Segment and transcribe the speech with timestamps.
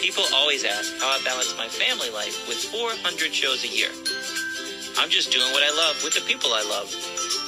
[0.00, 3.90] People always ask how I balance my family life with 400 shows a year.
[4.98, 6.88] I'm just doing what I love with the people I love.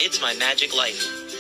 [0.00, 1.32] It's my magic life.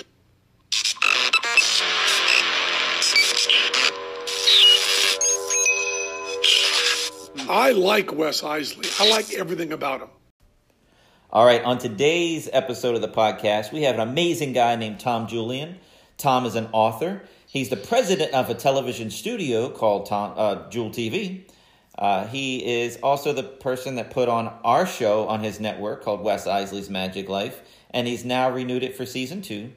[7.48, 9.00] I like Wes Iseli.
[9.00, 10.08] I like everything about him.
[11.30, 15.26] All right, on today's episode of the podcast, we have an amazing guy named Tom
[15.26, 15.76] Julian.
[16.16, 17.22] Tom is an author.
[17.52, 21.42] He's the president of a television studio called Tom, uh, Jewel TV.
[21.98, 26.22] Uh, he is also the person that put on our show on his network called
[26.22, 29.70] Wes Iseli's Magic Life, and he's now renewed it for season two.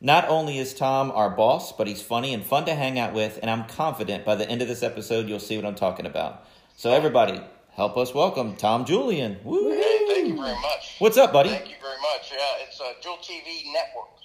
[0.00, 3.38] Not only is Tom our boss, but he's funny and fun to hang out with,
[3.40, 6.44] and I'm confident by the end of this episode you'll see what I'm talking about.
[6.76, 7.40] So, everybody,
[7.74, 9.38] help us welcome Tom Julian.
[9.44, 9.70] Woo!
[9.70, 10.96] Hey, thank you very much.
[10.98, 11.50] What's up, buddy?
[11.50, 12.32] Thank you very much.
[12.32, 14.23] Yeah, it's uh, Jewel TV Network.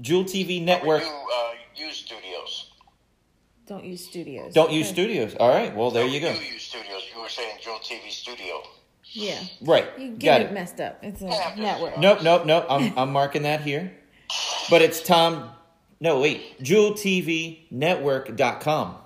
[0.00, 1.02] Jewel TV Network.
[1.02, 1.52] We do uh,
[1.86, 2.66] use studios.
[3.66, 4.52] Don't use studios.
[4.54, 5.34] Don't use studios.
[5.38, 6.32] All right, well, there No, you go.
[6.32, 7.02] We do use studios.
[7.14, 8.62] You were saying Jewel TV Studio.
[9.12, 9.40] Yeah.
[9.62, 10.46] Right, You got get it.
[10.46, 10.98] it messed up.
[11.02, 11.98] It's a Yeah, network.
[11.98, 12.66] Nope, nope, nope.
[12.68, 13.92] I'm I'm marking that here.
[14.70, 15.50] But it's Tom.
[16.00, 16.60] No, wait.
[16.62, 18.88] JewelTVNetwork.com.
[18.92, 18.98] Y-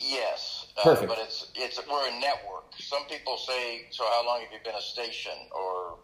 [0.00, 0.66] yes.
[0.76, 1.08] Uh, Perfect.
[1.08, 2.64] But it's it's we're a network.
[2.78, 5.98] Some people say, so how long have you been a station, or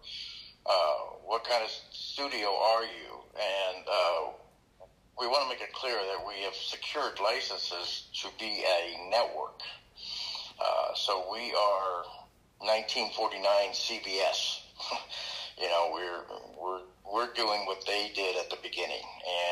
[0.69, 3.11] uh, what kind of studio are you?
[3.37, 4.33] And uh,
[5.21, 9.61] we want to make it clear that we have secured licenses to be a network.
[10.61, 12.05] Uh, so we are
[12.61, 14.61] 1949 CBS.
[15.61, 16.23] you know, we're
[16.61, 16.81] we're
[17.13, 19.05] we're doing what they did at the beginning,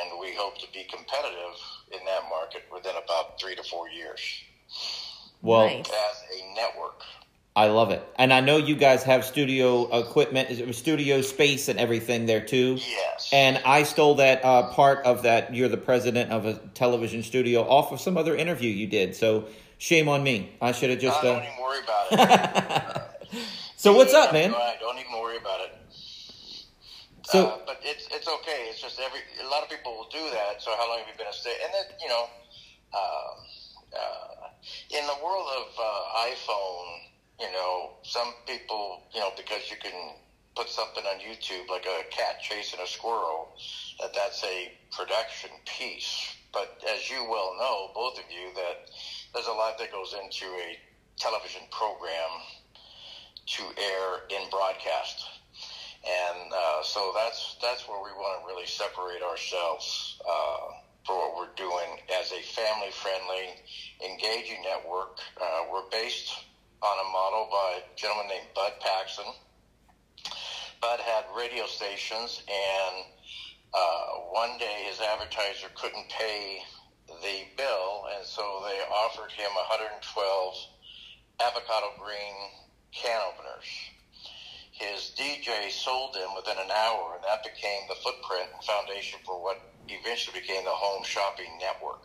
[0.03, 1.57] and we hope to be competitive
[1.93, 4.21] in that market within about three to four years
[5.43, 5.87] Well, Nice.
[5.89, 7.03] as a network.
[7.57, 12.27] I love it, and I know you guys have studio equipment, studio space, and everything
[12.27, 12.79] there too.
[12.81, 13.31] Yes.
[13.33, 15.55] And I stole that uh, part of that.
[15.55, 19.15] You're the president of a television studio off of some other interview you did.
[19.15, 19.47] So
[19.79, 20.51] shame on me.
[20.61, 21.17] I should have just.
[21.21, 21.43] I don't Uh...
[21.43, 23.01] even worry about it.
[23.77, 24.51] So what's up, man?
[24.51, 25.77] Right, don't even worry about it.
[27.27, 28.67] So uh, but it's it's okay.
[28.71, 30.63] It's just every a lot of people will do that.
[30.63, 31.59] So how long have you been a state?
[31.63, 32.25] And then you know,
[32.97, 33.35] um,
[33.93, 36.89] uh, in the world of uh, iPhone,
[37.41, 40.15] you know, some people, you know, because you can
[40.55, 43.57] put something on YouTube like a cat chasing a squirrel,
[44.01, 46.37] that that's a production piece.
[46.53, 48.89] But as you well know, both of you, that
[49.33, 50.79] there's a lot that goes into a
[51.19, 52.31] television program
[53.47, 55.27] to air in broadcast.
[56.05, 60.71] And uh, so that's that's where we want to really separate ourselves uh,
[61.07, 63.47] for what we're doing as a family-friendly,
[64.05, 65.19] engaging network.
[65.41, 66.45] Uh, we're based
[66.85, 69.25] on a model by a gentleman named Bud Paxson.
[70.81, 73.07] Bud had radio stations, and
[73.73, 76.61] uh, one day his advertiser couldn't pay
[77.09, 80.55] the bill, and so they offered him 112
[81.41, 82.37] avocado green
[82.93, 83.67] can openers
[84.75, 89.41] his DJ sold them within an hour, and that became the footprint and foundation for
[89.41, 92.03] what eventually became the Home Shopping Network.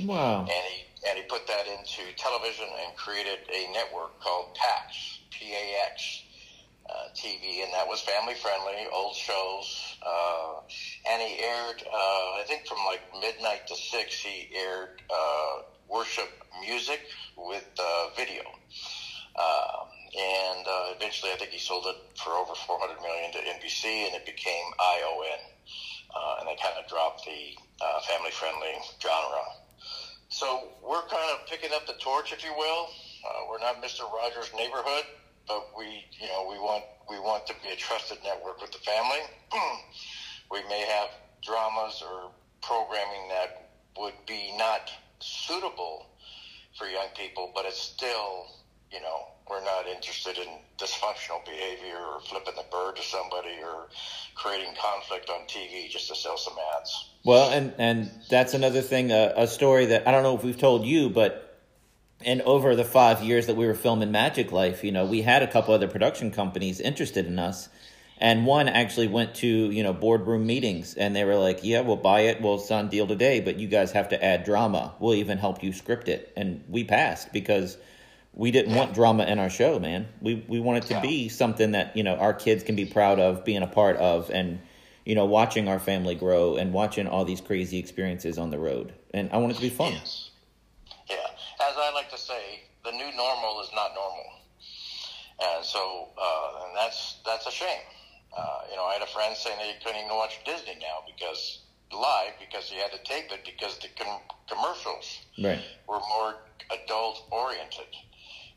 [0.00, 0.40] Wow.
[0.40, 6.22] And he and he put that into television and created a network called PAX, P-A-X,
[6.88, 9.96] uh, TV, and that was family friendly, old shows.
[10.04, 10.60] Uh,
[11.10, 16.30] and he aired, uh, I think from like midnight to six, he aired uh, worship
[16.60, 17.00] music
[17.36, 18.42] with uh, video.
[19.36, 19.86] Um,
[20.18, 24.14] and uh, eventually, I think he sold it for over 400 million to NBC, and
[24.14, 25.40] it became ION.
[26.38, 27.56] And they kind of dropped the
[28.08, 29.44] family-friendly genre.
[30.28, 32.88] So we're kind of picking up the torch, if you will.
[33.24, 34.00] Uh, we're not Mr.
[34.12, 35.04] Rogers' neighborhood,
[35.46, 38.78] but we, you know, we want we want to be a trusted network with the
[38.78, 39.20] family.
[40.50, 41.10] we may have
[41.42, 46.06] dramas or programming that would be not suitable
[46.76, 48.46] for young people, but it's still,
[48.90, 50.48] you know, we're not interested in
[50.78, 53.88] dysfunctional behavior or flipping the bird to somebody or
[54.34, 57.10] creating conflict on TV just to sell some ads.
[57.26, 59.10] Well, and and that's another thing.
[59.10, 61.58] Uh, a story that I don't know if we've told you, but
[62.24, 65.42] and over the five years that we were filming Magic Life, you know, we had
[65.42, 67.68] a couple other production companies interested in us,
[68.18, 71.96] and one actually went to you know boardroom meetings, and they were like, "Yeah, we'll
[71.96, 72.40] buy it.
[72.40, 74.94] We'll sign deal today, but you guys have to add drama.
[75.00, 77.76] We'll even help you script it." And we passed because
[78.34, 80.06] we didn't want drama in our show, man.
[80.20, 83.18] We we want it to be something that you know our kids can be proud
[83.18, 84.60] of being a part of, and
[85.06, 88.92] you know watching our family grow and watching all these crazy experiences on the road.
[89.14, 89.92] And I want it to be fun.
[89.94, 90.30] Yes.
[91.08, 91.16] Yeah.
[91.68, 94.26] As I like to say, the new normal is not normal.
[95.40, 97.84] And so, uh, and that's, that's a shame.
[98.36, 101.04] Uh, you know, I had a friend saying that he couldn't even watch Disney now
[101.06, 101.60] because
[101.92, 104.20] live because he had to tape it because the com-
[104.50, 105.60] commercials Right.
[105.88, 106.34] were more
[106.72, 107.86] adult oriented,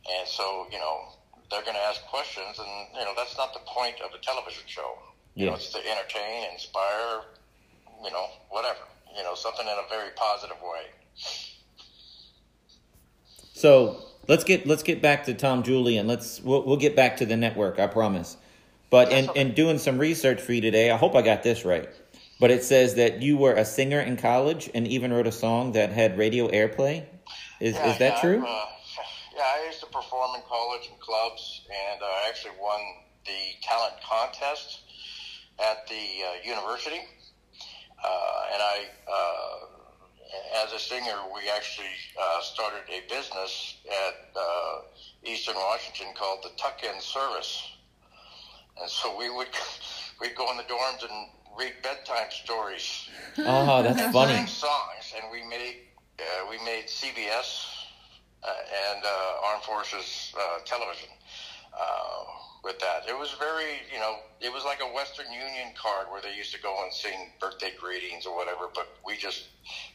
[0.09, 1.13] and so you know
[1.51, 2.67] they're going to ask questions, and
[2.97, 4.97] you know that's not the point of a television show.
[5.35, 5.55] You know, Yeah.
[5.57, 7.21] it's to entertain, inspire,
[8.03, 8.79] you know, whatever.
[9.15, 10.85] You know, something in a very positive way.
[13.53, 16.07] So let's get let's get back to Tom Julian.
[16.07, 17.79] Let's we'll, we'll get back to the network.
[17.79, 18.37] I promise.
[18.89, 21.87] But in, in doing some research for you today, I hope I got this right.
[22.39, 25.73] But it says that you were a singer in college and even wrote a song
[25.73, 27.05] that had radio airplay.
[27.59, 28.43] Is Yeah, is that yeah, true?
[28.47, 28.65] Uh,
[29.35, 32.79] yeah, I used to perform in college and clubs, and uh, I actually won
[33.25, 34.78] the talent contest
[35.61, 36.99] at the uh, university.
[38.03, 38.77] Uh, and I,
[39.11, 41.85] uh, as a singer, we actually
[42.19, 44.81] uh, started a business at uh,
[45.23, 47.63] Eastern Washington called the Tuck In Service.
[48.81, 49.49] And so we would
[50.21, 53.09] we'd go in the dorms and read bedtime stories
[53.39, 54.45] Oh, that's funny.
[54.47, 55.75] songs, and we made
[56.19, 57.65] uh, we made CBS
[58.43, 58.47] uh,
[58.93, 61.09] and uh, Armed Forces uh, television
[61.73, 62.23] uh,
[62.63, 63.07] with that.
[63.07, 66.53] It was very, you know, it was like a Western Union card where they used
[66.53, 69.49] to go and sing birthday greetings or whatever, but we just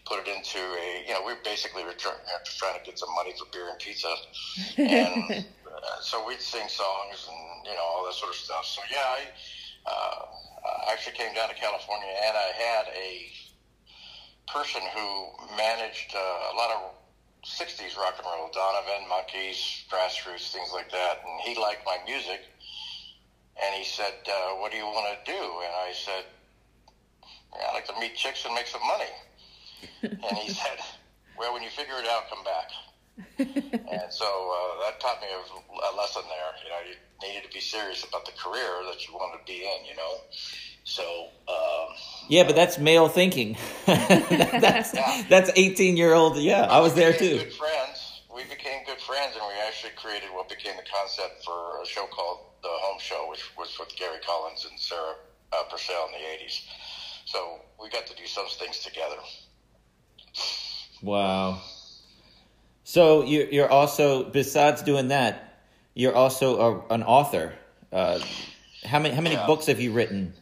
[0.06, 3.32] put it into a, you know, we basically were trying, trying to get some money
[3.38, 4.14] for beer and pizza,
[4.78, 8.64] and uh, so we'd sing songs and you know all that sort of stuff.
[8.64, 9.20] So yeah, I
[9.86, 10.24] uh,
[10.88, 13.30] I actually came down to California and I had a
[14.46, 16.94] person who managed uh, a lot of
[17.44, 21.20] 60s rock and roll, Donovan, Monkees, Grassroots, things like that.
[21.24, 22.40] And he liked my music.
[23.62, 25.38] And he said, uh, What do you want to do?
[25.38, 26.24] And I said,
[27.54, 29.12] yeah, I'd like to meet chicks and make some money.
[30.02, 30.78] and he said,
[31.38, 32.70] Well, when you figure it out, come back.
[33.38, 36.50] and so uh, that taught me a, a lesson there.
[36.64, 39.62] You know, you needed to be serious about the career that you wanted to be
[39.62, 40.16] in, you know.
[40.84, 41.94] So, um,
[42.28, 43.56] Yeah, but that's male thinking.
[43.86, 44.92] that's
[45.28, 46.36] that's eighteen year old.
[46.36, 47.38] Yeah, I was there too.
[47.38, 48.22] Good friends.
[48.34, 52.06] We became good friends, and we actually created what became the concept for a show
[52.06, 55.14] called The Home Show, which was with Gary Collins and Sarah
[55.52, 56.60] uh, Purcell in the '80s.
[57.26, 59.16] So we got to do some things together.
[61.02, 61.60] Wow.
[62.84, 65.60] So you're you're also besides doing that,
[65.94, 66.60] you're also
[66.90, 67.52] a, an author.
[67.92, 68.18] Uh,
[68.84, 69.46] how many how many Yeah.
[69.46, 70.34] books have you written?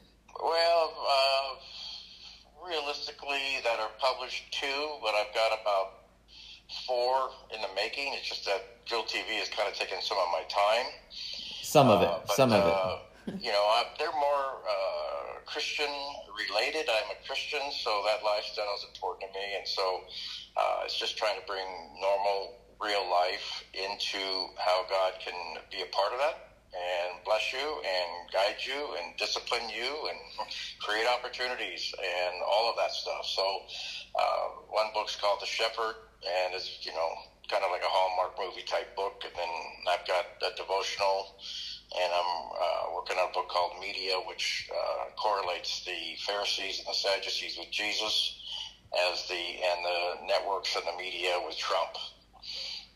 [0.43, 3.91] Well, uh, realistically, that are
[4.23, 6.07] published two, but I've got about
[6.87, 8.15] four in the making.
[8.15, 10.87] It's just that Jewel TV has kind of taken some of my time.
[11.11, 12.23] Some of Uh, it.
[12.29, 12.99] but, Some of uh,
[13.41, 15.91] you know, I, they're more uh, Christian
[16.39, 16.87] related.
[16.89, 19.83] I'm a Christian, so that lifestyle is important to me, and so
[20.57, 21.67] uh, it's just trying to bring
[22.01, 24.23] normal, real life into
[24.57, 25.35] how God can
[25.73, 30.49] be a part of that and bless you and guide you and discipline you and
[30.81, 33.27] create opportunities and all of that stuff.
[33.27, 33.45] So
[34.19, 35.97] uh, one book's called The Shepherd,
[36.27, 37.11] and it's you know
[37.51, 39.51] kind of like a Hallmark movie type book, and then
[39.89, 41.27] I've got a devotional
[41.97, 46.89] and I'm uh, working on a book called Media, which uh, correlates the Pharisees and
[46.89, 48.35] the Sadducees with Jesus,
[49.11, 51.91] as the and the networks and the media with Trump,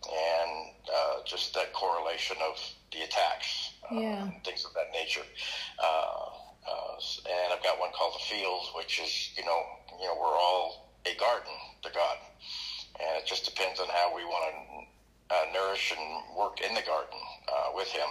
[0.09, 2.57] and uh, just that correlation of
[2.93, 4.31] the attacks, Yeah.
[4.45, 5.23] things of that nature.
[5.79, 6.31] Uh,
[6.67, 6.99] uh,
[7.29, 9.61] and I've got one called The Fields, which is you know
[10.01, 11.53] you know we're all a garden
[11.83, 12.17] to God,
[13.01, 16.83] and it just depends on how we want to uh, nourish and work in the
[16.83, 18.09] garden uh, with Him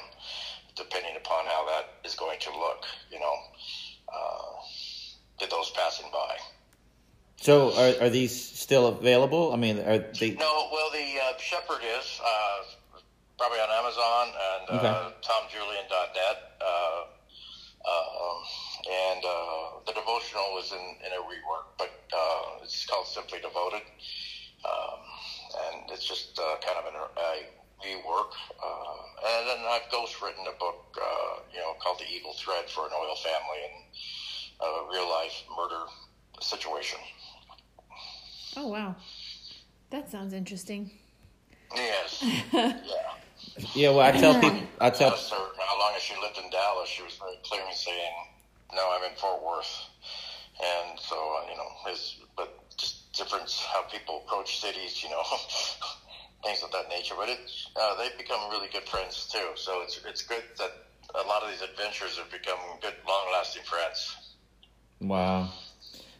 [0.75, 3.35] depending upon how that is going to look, you know,
[4.13, 6.37] uh, to those passing by.
[7.37, 9.53] So are are these still available?
[9.53, 10.31] I mean, are they?
[10.31, 12.63] No, well, the uh, Shepherd is uh,
[13.37, 14.87] probably on Amazon and Okay.
[14.87, 16.37] uh, TomJulian.net.
[16.61, 17.03] Uh,
[17.85, 18.37] um,
[18.89, 23.81] and uh, the devotional was in, in a rework, but uh, it's called Simply Devoted.
[24.65, 24.99] Um,
[25.69, 27.45] and it's just uh, kind of an, a
[27.85, 28.31] rework.
[28.57, 32.85] Uh, and then I've ghostwritten a book, uh, you know, called The Eagle Thread for
[32.85, 33.85] an Oil Family and
[34.61, 35.85] a real life murder
[36.41, 36.99] situation.
[38.57, 38.95] Oh wow,
[39.89, 40.89] that sounds interesting.
[41.75, 42.23] Yes.
[42.53, 42.71] yeah.
[43.73, 46.49] Yeah, well, I tell people, I tell, asked her how long has she lived in
[46.49, 46.89] Dallas.
[46.89, 48.13] She was very clear in saying,
[48.73, 49.71] "No, I'm in Fort Worth."
[50.59, 55.23] And so, uh, you know, his but just difference how people approach cities, you know,
[56.43, 57.15] things of that nature.
[57.17, 57.39] But it,
[57.75, 59.47] uh, they've become really good friends too.
[59.55, 60.71] So it's it's good that
[61.13, 64.15] a lot of these adventures have become good, long-lasting friends.
[65.01, 65.49] wow.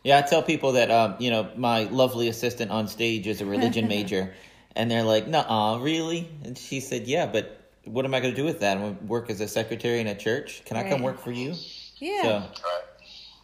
[0.04, 3.46] Yeah, I tell people that um, you know my lovely assistant on stage is a
[3.46, 4.36] religion major,
[4.76, 8.40] and they're like, "Nah, really?" And she said, "Yeah, but what am I going to
[8.40, 8.78] do with that?
[8.78, 10.64] I'm going to work as a secretary in a church.
[10.66, 11.56] Can I come work for you?"
[12.00, 12.22] Yeah.
[12.22, 12.52] So Right.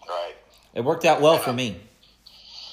[0.09, 0.35] Right.
[0.73, 1.79] it worked out well for me.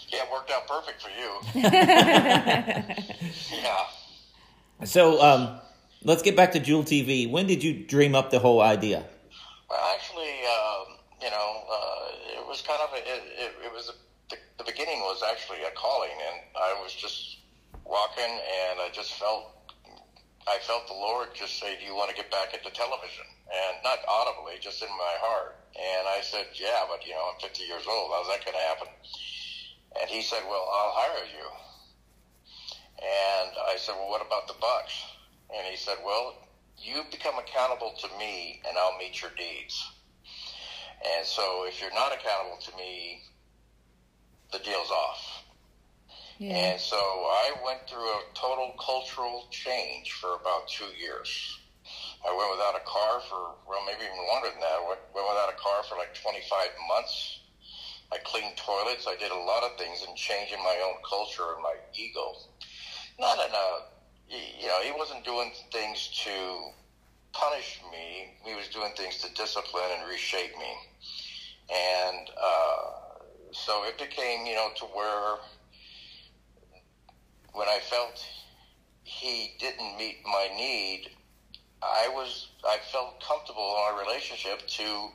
[0.09, 1.55] Yeah, it worked out perfect for you.
[3.63, 3.85] yeah.
[4.85, 5.61] So um,
[6.03, 7.31] let's get back to Jewel TV.
[7.31, 9.05] When did you dream up the whole idea?
[9.69, 13.91] Well, actually, um, you know, uh, it was kind of a, it, it, it was
[13.91, 13.93] a,
[14.31, 17.38] the, the beginning was actually a calling, and I was just
[17.89, 19.47] walking, and I just felt
[20.47, 23.83] I felt the Lord just say, "Do you want to get back into television?" And
[23.83, 25.57] not audibly, just in my heart.
[25.77, 28.13] And I said, "Yeah, but you know, I'm 50 years old.
[28.13, 28.89] How's that going to happen?"
[30.01, 31.51] And he said, "Well, I'll hire you."
[33.01, 34.95] And I said, "Well, what about the bucks?"
[35.55, 36.35] And he said, "Well,
[36.79, 39.93] you become accountable to me, and I'll meet your needs."
[41.17, 43.23] And so, if you're not accountable to me,
[44.53, 45.38] the deal's off.
[46.51, 51.61] And so I went through a total cultural change for about two years.
[52.27, 54.79] I went without a car for, well, maybe even longer than that.
[54.81, 57.41] I went, went without a car for like 25 months.
[58.13, 59.07] I cleaned toilets.
[59.07, 62.35] I did a lot of things and changing my own culture and my ego.
[63.19, 63.81] Not in a,
[64.29, 66.71] you know, he wasn't doing things to
[67.33, 68.35] punish me.
[68.45, 70.75] He was doing things to discipline and reshape me.
[71.71, 72.91] And uh,
[73.53, 75.37] so it became, you know, to where
[77.59, 78.25] when I felt
[79.03, 81.11] he didn't meet my need,
[81.83, 85.09] I was I felt comfortable in our relationship to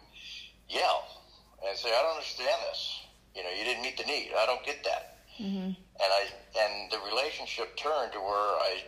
[0.67, 1.23] yell
[1.65, 2.99] and say, I don't understand this.
[3.33, 4.31] You know, you didn't meet the need.
[4.37, 5.23] I don't get that.
[5.39, 5.71] Mm-hmm.
[5.71, 6.23] And I
[6.59, 8.83] and the relationship turned to where I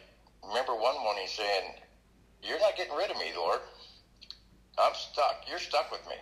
[0.45, 1.79] remember one morning saying,
[2.43, 3.61] "You're not getting rid of me, Lord.
[4.77, 5.47] I'm stuck.
[5.49, 6.19] You're stuck with me.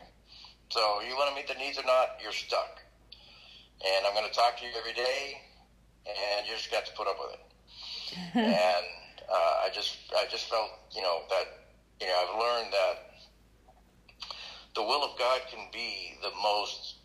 [0.70, 2.22] So you want to meet the needs or not?
[2.22, 2.80] You're stuck.
[3.82, 5.42] And I'm going to talk to you every day,
[6.08, 7.40] and you just got to put up with it."
[8.36, 8.86] and
[9.30, 11.46] uh, I just I just felt you know that
[12.02, 12.96] you know I've learned that
[14.76, 16.98] the will of God can be the most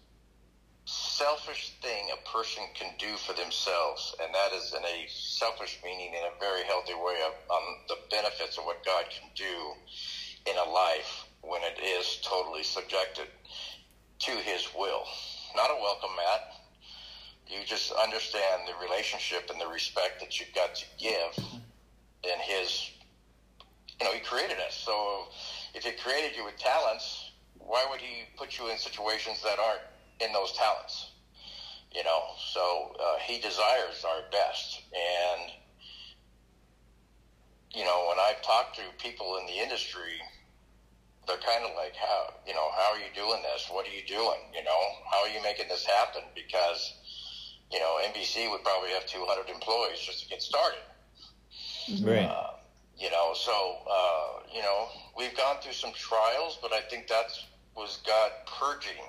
[0.87, 6.15] selfish thing a person can do for themselves, and that is in a selfish meaning
[6.15, 9.75] in a very healthy way of um, the benefits of what God can do
[10.51, 13.29] in a life when it is totally subjected
[14.21, 15.05] to His will.
[15.57, 16.43] Not a welcome mat.
[17.49, 21.45] You just understand the relationship and the respect that you've got to give
[22.25, 22.91] in His.
[24.01, 24.75] You know, He created us.
[24.75, 25.27] So
[25.75, 29.81] if He created you with talents, why would He put you in situations that aren't
[30.21, 31.13] in those talents?
[31.93, 32.21] You know,
[32.53, 34.83] so uh, He desires our best.
[34.93, 35.51] And,
[37.73, 40.21] you know, when I've talked to people in the industry,
[41.27, 43.69] they're kind of like, how, you know, how are you doing this?
[43.71, 44.41] What are you doing?
[44.55, 44.81] You know,
[45.13, 46.23] how are you making this happen?
[46.35, 46.95] Because,
[47.71, 50.81] you know, NBC would probably have 200 employees just to get started.
[52.03, 52.25] Right.
[52.25, 52.51] Uh,
[52.99, 53.53] you know, so
[53.89, 57.27] uh, you know, we've gone through some trials, but I think that
[57.77, 59.05] was God purging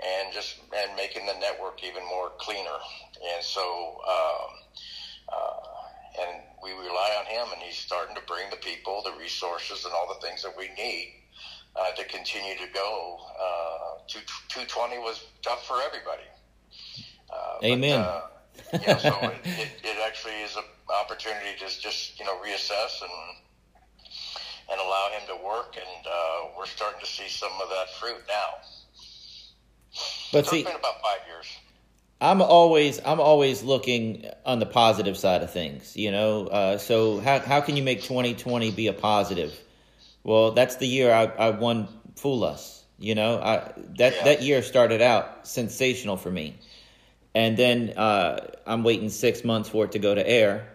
[0.00, 2.78] and just and making the network even more cleaner.
[3.34, 4.50] And so, um,
[5.28, 9.84] uh, and we rely on Him, and He's starting to bring the people, the resources,
[9.84, 11.14] and all the things that we need
[11.76, 13.18] uh, to continue to go.
[13.40, 16.24] Uh, two, 220 was tough for everybody.
[17.60, 18.00] Uh, but, Amen.
[18.00, 18.20] uh,
[18.80, 20.64] yeah, so it, it, it actually is an
[21.02, 23.10] opportunity to just you know reassess and
[24.70, 28.22] and allow him to work, and uh, we're starting to see some of that fruit
[28.28, 28.48] now.
[30.32, 31.46] But so see, it's been about five years.
[32.20, 36.46] I'm always I'm always looking on the positive side of things, you know.
[36.46, 39.58] Uh, so how how can you make 2020 be a positive?
[40.22, 42.84] Well, that's the year I, I won Fool Us.
[42.98, 44.24] You know, I that Yeah.
[44.24, 46.56] that year started out sensational for me,
[47.34, 50.68] and then uh, I'm waiting six months for it to go to air,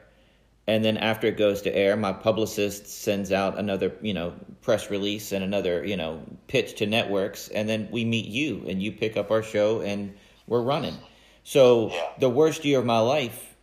[0.68, 4.90] and then after it goes to air, my publicist sends out another you know press
[4.90, 8.92] release and another you know pitch to networks, and then we meet you, and you
[8.92, 10.14] pick up our show, and
[10.48, 10.98] we're running.
[11.44, 12.02] So Yeah.
[12.20, 13.55] the worst year of my life,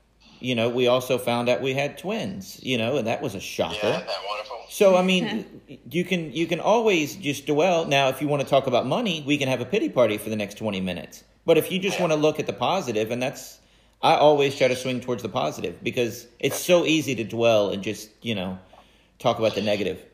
[0.42, 3.40] you know, we also found out we had twins, you know, and that was a
[3.40, 3.78] shocker.
[3.82, 4.58] Yeah, that wonderful?
[4.68, 7.86] So I mean, you can you can always just dwell.
[7.86, 10.30] Now, if you want to talk about money, we can have a pity party for
[10.30, 11.24] the next twenty minutes.
[11.44, 13.58] But if you just want to look at the positive, and that's
[14.02, 17.82] I always try to swing towards the positive because it's so easy to dwell and
[17.82, 18.58] just you know
[19.18, 20.04] talk about the negative.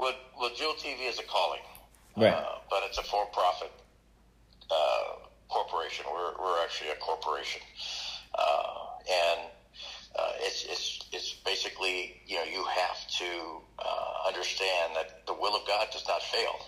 [0.00, 1.60] Well, well, Jewel TV is a calling,
[2.16, 2.32] Right.
[2.32, 3.70] uh, but it's a for-profit
[4.70, 4.74] uh,
[5.48, 6.06] corporation.
[6.10, 7.60] We're we're actually a corporation,
[8.34, 9.40] uh, and
[10.20, 15.56] uh, it's it's it's basically you know you have to uh, understand that the will
[15.56, 16.60] of God does not fail.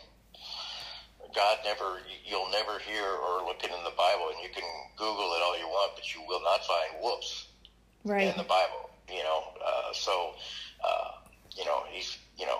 [1.34, 4.64] God never, you'll never hear or look in the Bible, and you can
[4.96, 7.46] Google it all you want, but you will not find whoops
[8.04, 8.28] Right.
[8.28, 8.90] in the Bible.
[9.08, 10.34] You know, uh, so
[10.84, 11.12] uh,
[11.56, 12.58] you know he's you know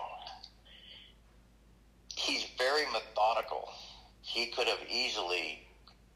[2.16, 3.68] he's very methodical.
[4.22, 5.61] He could have easily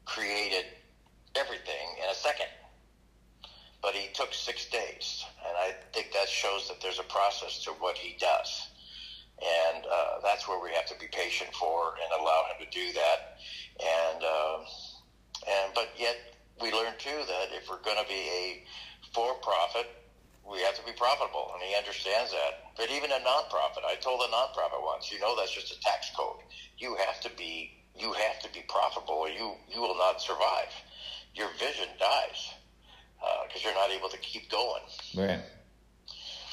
[0.05, 0.65] created
[1.35, 2.47] everything in a second,
[3.87, 7.71] but he took six days, and I think that shows that there's a process to
[7.79, 8.67] what he does.
[9.39, 12.91] And uh, that's where we have to be patient for and allow him to do
[12.91, 13.39] that.
[13.79, 14.57] And, uh,
[15.47, 16.17] and but yet
[16.59, 18.63] we learn too that if we're going to be a
[19.15, 19.87] for profit,
[20.43, 22.75] we have to be profitable, and he understands that.
[22.75, 26.11] But even a nonprofit, I told a nonprofit once, you know, that's just a tax
[26.11, 26.43] code.
[26.77, 30.75] You have to be, you have to be profitable, or you you will not survive.
[31.35, 32.51] Your vision dies
[33.19, 34.83] because uh, you're not able to keep going.
[35.15, 35.41] Right.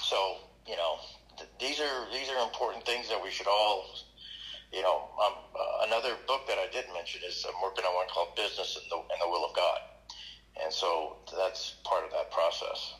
[0.02, 0.97] So you know,
[1.37, 3.87] th- these are these are important things that we should all.
[4.73, 8.06] You know, um, uh, another book that I did mention is I'm working on one
[8.09, 9.78] called Business and the, and the Will of God,
[10.62, 12.94] and so that's part of that process.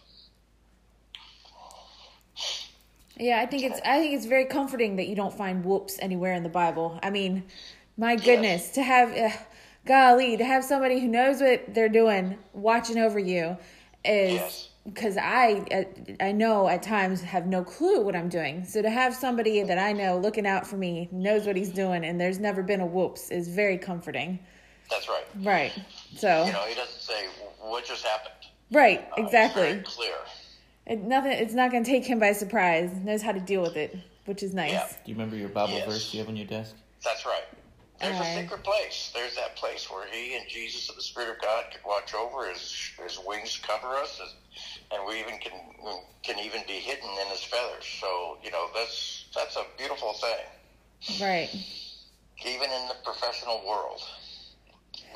[3.17, 6.33] Yeah, I think it's I think it's very comforting that you don't find whoops anywhere
[6.33, 6.99] in the Bible.
[7.03, 7.45] I mean,
[7.97, 9.37] my goodness, to have uh,
[9.85, 13.57] golly, to have somebody who knows what they're doing watching over you
[14.05, 14.69] is Yes.
[14.87, 18.65] because I uh, I know at times have no clue what I'm doing.
[18.65, 22.05] So to have somebody that I know looking out for me, knows what he's doing
[22.05, 24.39] and there's never been a whoops is very comforting.
[24.91, 25.25] That's right.
[25.43, 25.73] Right.
[26.17, 27.27] So You know, he doesn't say
[27.61, 28.35] what just happened.
[28.71, 29.63] right, Uh, it's exactly.
[29.63, 30.15] very clear.
[30.87, 32.91] It, nothing it's not going to take him by surprise.
[33.03, 34.73] Knows how to deal with it, which is nice.
[34.73, 34.87] Yeah.
[34.87, 35.87] Do you remember your Bible Yes.
[35.87, 36.75] verse you have on your desk?
[37.03, 37.45] That's right.
[38.05, 39.11] There's a secret place.
[39.15, 42.49] There's that place where he and Jesus and the Spirit of God can watch over.
[42.49, 44.21] His his wings cover us,
[44.93, 45.53] and we even can
[46.23, 47.87] can even be hidden in his feathers.
[48.01, 51.49] So you know that's that's a beautiful thing, Right.
[52.45, 54.03] even in the professional world.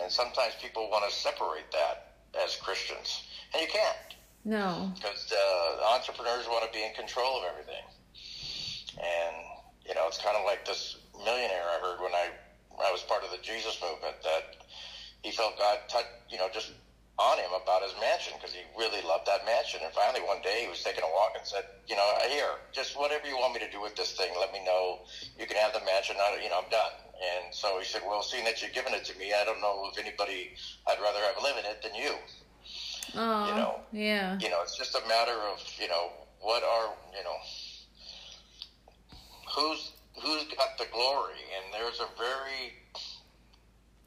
[0.01, 2.15] And sometimes people want to separate that
[2.45, 4.15] as Christians, and you can't
[4.45, 4.93] No.
[4.95, 7.85] because uh, entrepreneurs want to be in control of everything.
[8.97, 9.37] And
[9.87, 12.29] you know, it's kind of like this millionaire I heard when I
[12.85, 14.57] I was part of the Jesus movement that
[15.23, 16.73] he felt God touch, you know, just
[17.19, 19.81] on him about his mansion because he really loved that mansion.
[19.83, 22.97] And finally, one day he was taking a walk and said, "You know, here, just
[22.97, 25.01] whatever you want me to do with this thing, let me know.
[25.39, 26.17] You can have the mansion.
[26.19, 29.05] I, you know, I'm done." And so he said, "Well, seeing that you've given it
[29.07, 30.55] to me, I don't know if anybody
[30.87, 32.15] I'd rather have live in it than you."
[33.17, 33.49] Oh.
[33.49, 33.81] You know.
[33.91, 34.39] Yeah.
[34.39, 37.37] you know, it's just a matter of you know what are you know
[39.55, 42.75] who's who's got the glory, and there's a very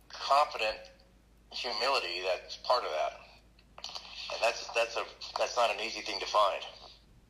[0.10, 0.78] confident
[1.52, 3.20] humility that's part of that,
[4.34, 5.04] and that's that's a
[5.38, 6.64] that's not an easy thing to find.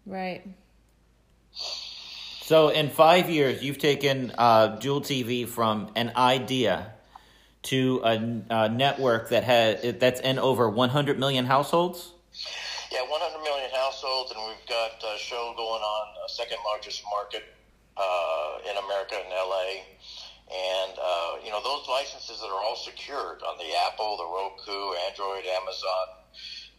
[0.06, 0.44] Right.
[2.42, 6.94] So in five years, you've taken uh, Jewel TV from an idea
[7.64, 12.12] to a, a network that has that's in over 100 million households.
[12.92, 17.44] Yeah, 100 million households, and we've got a show going on, uh, second largest market
[18.02, 19.86] uh, in America in LA.
[20.52, 24.94] And, uh, you know, those licenses that are all secured on the Apple, the Roku,
[25.08, 26.08] Android, Amazon,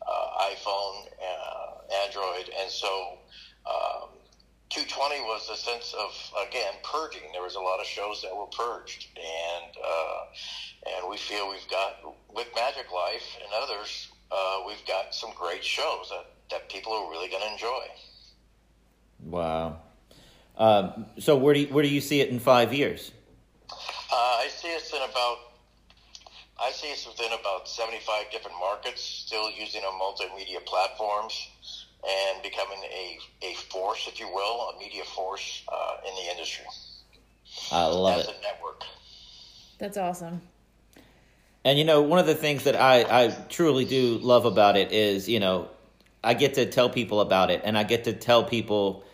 [0.06, 2.50] uh, iPhone, uh, Android.
[2.60, 3.18] And so
[3.64, 4.10] um,
[4.68, 6.10] 220 was a sense of,
[6.48, 7.32] again, purging.
[7.32, 9.06] There was a lot of shows that were purged.
[9.16, 11.96] And, uh, and we feel we've got,
[12.34, 17.10] with Magic Life and others, uh, we've got some great shows that, that people are
[17.10, 17.84] really going to enjoy.
[19.24, 19.81] Wow.
[20.56, 23.12] Um, so where do you, where do you see it in five years?
[23.70, 25.38] Uh, I see us in about,
[26.60, 31.48] I see us within about 75 different markets, still using our multimedia platforms
[32.06, 36.66] and becoming a, a force, if you will, a media force uh, in the industry
[37.70, 38.36] I love as it.
[38.38, 38.84] a network.
[39.78, 40.42] That's awesome.
[41.64, 44.92] And you know, one of the things that I, I truly do love about it
[44.92, 45.68] is, you know,
[46.24, 49.04] I get to tell people about it and I get to tell people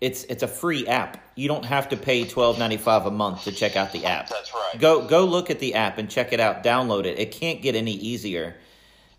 [0.00, 1.22] it's it's a free app.
[1.36, 4.28] You don't have to pay twelve ninety five a month to check out the app.
[4.28, 4.78] That's right.
[4.78, 7.18] Go go look at the app and check it out, download it.
[7.18, 8.56] It can't get any easier.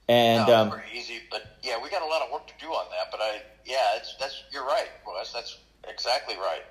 [0.09, 2.85] And no, um, easy, but yeah, we got a lot of work to do on
[2.91, 3.11] that.
[3.11, 5.33] But I, yeah, it's, that's you're right, Wes.
[5.33, 6.61] That's exactly right.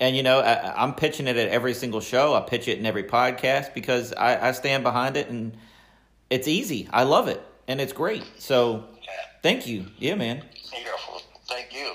[0.00, 2.34] And you know, I, I'm pitching it at every single show.
[2.34, 5.56] I pitch it in every podcast because I, I stand behind it, and
[6.30, 6.88] it's easy.
[6.92, 8.24] I love it, and it's great.
[8.38, 9.10] So, Yeah.
[9.42, 9.86] thank you.
[9.98, 10.42] Yeah, man.
[11.46, 11.92] Thank you.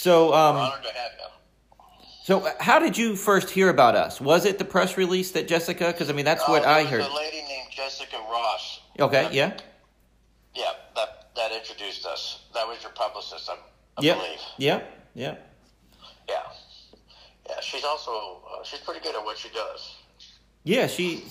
[0.00, 1.86] So, um, honored to have you.
[2.24, 4.18] so how did you first hear about us?
[4.18, 5.88] Was it the press release that Jessica?
[5.88, 7.00] Because I mean, that's what Uh, there I heard.
[7.02, 8.80] A lady named Jessica Ross.
[8.98, 9.52] Okay, that- yeah,
[10.54, 12.40] Yeah, that that introduced us.
[12.54, 13.56] That was your publicist, I, I
[14.00, 14.40] yeah, believe.
[14.56, 14.80] yeah,
[15.14, 15.34] yeah.
[16.28, 16.42] Yeah,
[17.48, 17.60] yeah.
[17.60, 19.96] She's also uh, she's pretty good at what she does.
[20.64, 21.24] Yeah, she.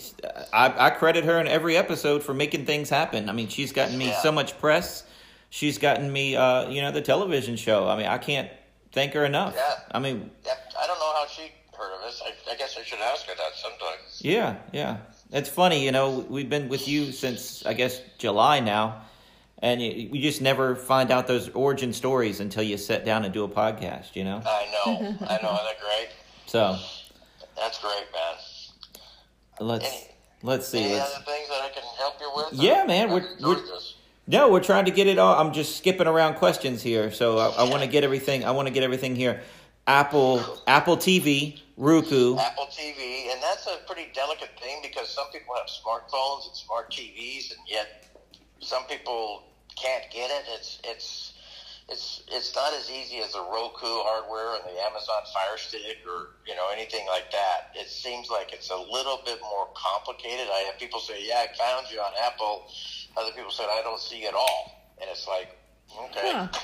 [0.54, 3.30] I, I credit her in every episode for making things happen.
[3.30, 4.22] I mean, she's gotten me Yeah.
[4.22, 5.06] so much press.
[5.52, 7.88] She's gotten me, uh, you know, the television show.
[7.88, 8.50] I mean, I can't
[8.92, 9.54] thank her enough.
[9.56, 9.76] Yeah.
[9.92, 12.22] I mean, Yeah, I don't know how she heard of us.
[12.26, 14.22] I, I guess I should ask her that sometimes.
[14.22, 14.98] yeah, yeah.
[15.32, 16.26] It's funny, you know.
[16.30, 19.04] We've been with you since I guess July now,
[19.62, 23.34] and you, you just never find out those origin stories until you sit down and
[23.34, 24.16] do a podcast.
[24.16, 26.10] You know, I know, I know, isn't that great?
[26.48, 26.78] so
[27.56, 28.36] That's great, man.
[29.68, 30.08] let's Any-
[30.42, 30.84] let's see.
[30.84, 32.54] Any Let's, other things that I can help you with?
[32.54, 33.62] Yeah, Or- man, we're- we're-.
[34.30, 35.42] No, we're trying to get it all.
[35.42, 38.46] I'm just skipping around questions here, so I, I want to get everything.
[38.46, 39.42] I want to get everything here.
[39.88, 42.38] Apple, Apple TV, Roku.
[42.38, 46.92] Apple TV, and that's a pretty delicate thing because some people have smartphones and smart
[46.92, 48.06] TVs, and yet
[48.60, 50.46] some people can't get it.
[50.60, 51.34] It's it's
[51.90, 56.36] it's it's not as easy as the Roku hardware and the Amazon Fire Stick or
[56.46, 57.74] you know anything like that.
[57.74, 60.46] It seems like it's a little bit more complicated.
[60.54, 62.70] I have people say, "Yeah, I found you on Apple."
[63.20, 65.58] Other people said, "I don't see at all," and it's like,
[66.06, 66.32] okay.
[66.34, 66.48] Huh.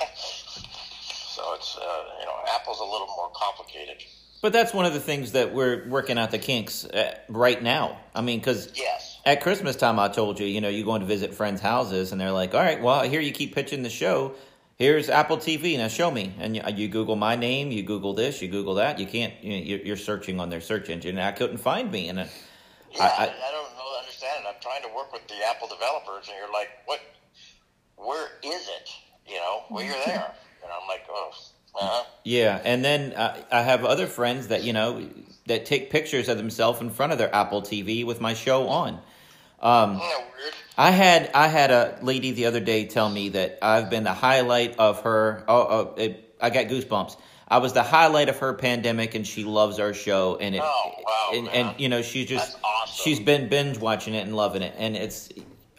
[1.00, 4.02] so it's uh, you know, Apple's a little more complicated.
[4.42, 6.86] But that's one of the things that we're working out the kinks
[7.28, 7.98] right now.
[8.14, 9.18] I mean, because Yes.
[9.24, 12.20] at Christmas time, I told you, you know, you're going to visit friends' houses, and
[12.20, 14.34] they're like, "All right, well, here you keep pitching the show.
[14.78, 15.76] Here's Apple TV.
[15.78, 18.98] Now show me." And you, you Google my name, you Google this, you Google that.
[18.98, 19.32] You can't.
[19.42, 22.08] You know, you're you're searching on their search engine, and I couldn't find me.
[22.08, 22.24] And uh,
[22.92, 23.65] Yeah, I- I, I- I, don't know, understand it.
[24.56, 27.00] I'm trying to work with the Apple developers, and you're like, what?
[27.96, 28.90] Where is it?
[29.28, 31.30] You know, well, you're there, and I'm like, oh,
[31.78, 32.04] uh-huh.
[32.24, 35.06] Yeah, and then uh, I have other friends that you know
[35.46, 39.00] that take pictures of themselves in front of their Apple TV with my show on.
[39.60, 40.54] Um, Isn't that weird?
[40.78, 44.14] I had I had a lady the other day tell me that I've been the
[44.14, 45.44] highlight of her.
[45.48, 47.16] Oh, oh it, I got goosebumps.
[47.48, 50.36] I was the highlight of her pandemic, and she loves our show.
[50.36, 53.04] And it, Oh, wow, and, and you know she's just awesome.
[53.04, 55.28] she's been binge watching it and loving it, and it's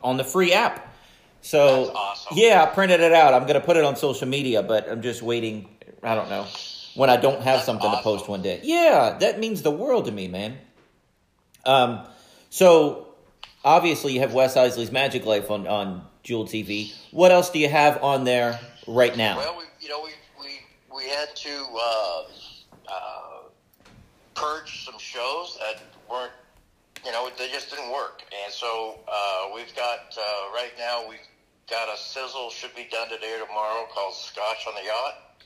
[0.01, 0.93] on the free app.
[1.41, 2.37] So awesome.
[2.37, 3.33] yeah, I printed it out.
[3.33, 5.69] I'm gonna put it on social media, but I'm just waiting.
[6.03, 6.45] I don't know
[6.95, 8.59] when I don't have That's something to post one day.
[8.63, 10.57] Yeah, that means the world to me, man.
[11.65, 12.05] Um,
[12.49, 13.07] so
[13.63, 16.93] obviously you have Wes Iseli's Magic Life on on Jewel TV.
[17.11, 19.37] What else do you have on there right now?
[19.37, 20.11] Well, we, you know, we
[20.97, 22.23] we had to uh,
[22.91, 23.41] uh,
[24.33, 26.31] purge some shows that weren't,
[27.05, 31.19] you know, they just didn't work, and so uh, we've got uh, right now we've
[31.69, 35.37] got a sizzle should be done today or tomorrow called Scotch on the Yacht,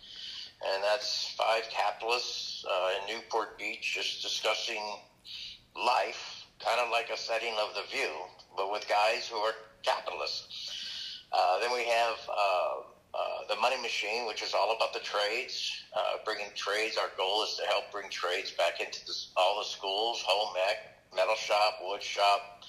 [0.74, 4.82] and that's five capitalists uh, in Newport Beach just discussing
[5.76, 8.12] life, kind of like a setting of The View,
[8.56, 10.78] but with guys who are capitalists.
[11.34, 12.18] Uh, then we have
[13.14, 16.98] uh, the Money Machine, which is all about the trades, uh, bringing trades.
[16.98, 19.00] Our goal is to help bring trades back into
[19.36, 20.78] all the schools, home ec,
[21.16, 22.64] metal shop, wood shop,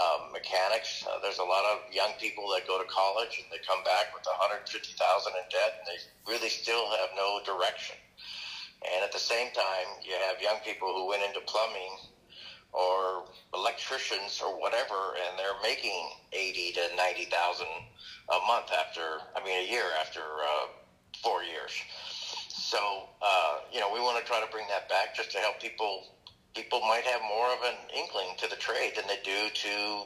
[0.00, 1.04] um, mechanics.
[1.04, 4.14] Uh, there's a lot of young people that go to college and they come back
[4.16, 6.00] with 150,000 in debt, and they
[6.32, 7.96] really still have no direction.
[8.80, 12.13] And at the same time, you have young people who went into plumbing
[12.74, 17.70] or electricians or whatever, and they're making eighty to ninety thousand
[18.28, 20.66] a month after, I mean, a year after uh,
[21.22, 21.72] four years.
[22.48, 25.60] So, uh, you know, we want to try to bring that back just to help
[25.60, 26.08] people.
[26.54, 30.02] People might have more of an inkling to the trade than they do to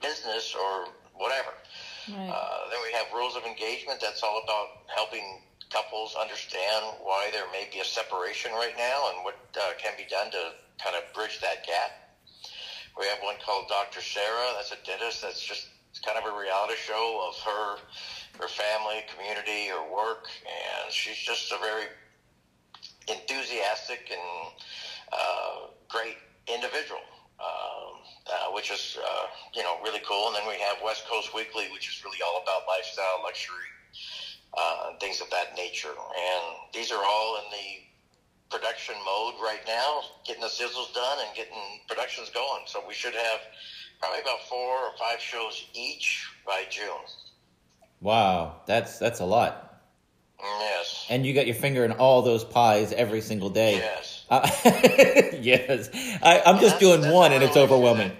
[0.00, 1.54] business or whatever.
[2.08, 2.30] Right.
[2.30, 4.00] Uh, then we have rules of engagement.
[4.00, 9.24] That's all about helping couples understand why there may be a separation right now and
[9.24, 12.07] what uh, can be done to kind of bridge that gap.
[12.98, 14.00] We have one called Dr.
[14.00, 14.54] Sarah.
[14.56, 15.22] That's a dentist.
[15.22, 17.78] That's just it's kind of a reality show of her,
[18.42, 21.86] her family, community, her work, and she's just a very
[23.08, 24.52] enthusiastic and
[25.12, 27.00] uh, great individual,
[27.40, 30.26] um, uh, which is uh, you know really cool.
[30.26, 33.70] And then we have West Coast Weekly, which is really all about lifestyle, luxury,
[34.58, 35.94] uh, things of that nature.
[35.94, 37.87] And these are all in the
[38.50, 42.62] production mode right now, getting the sizzles done and getting productions going.
[42.66, 43.40] So we should have
[44.00, 46.86] probably about four or five shows each by June.
[48.00, 49.64] Wow, that's that's a lot.
[50.40, 51.06] Yes.
[51.10, 53.76] And you got your finger in all those pies every single day.
[53.78, 54.24] Yes.
[54.30, 54.48] Uh,
[55.40, 55.90] yes,
[56.22, 58.12] I, I'm just doing one, and it's overwhelming.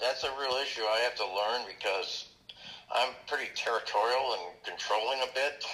[0.00, 2.30] That's a real issue I have to learn because
[2.90, 5.64] I'm pretty territorial and controlling a bit.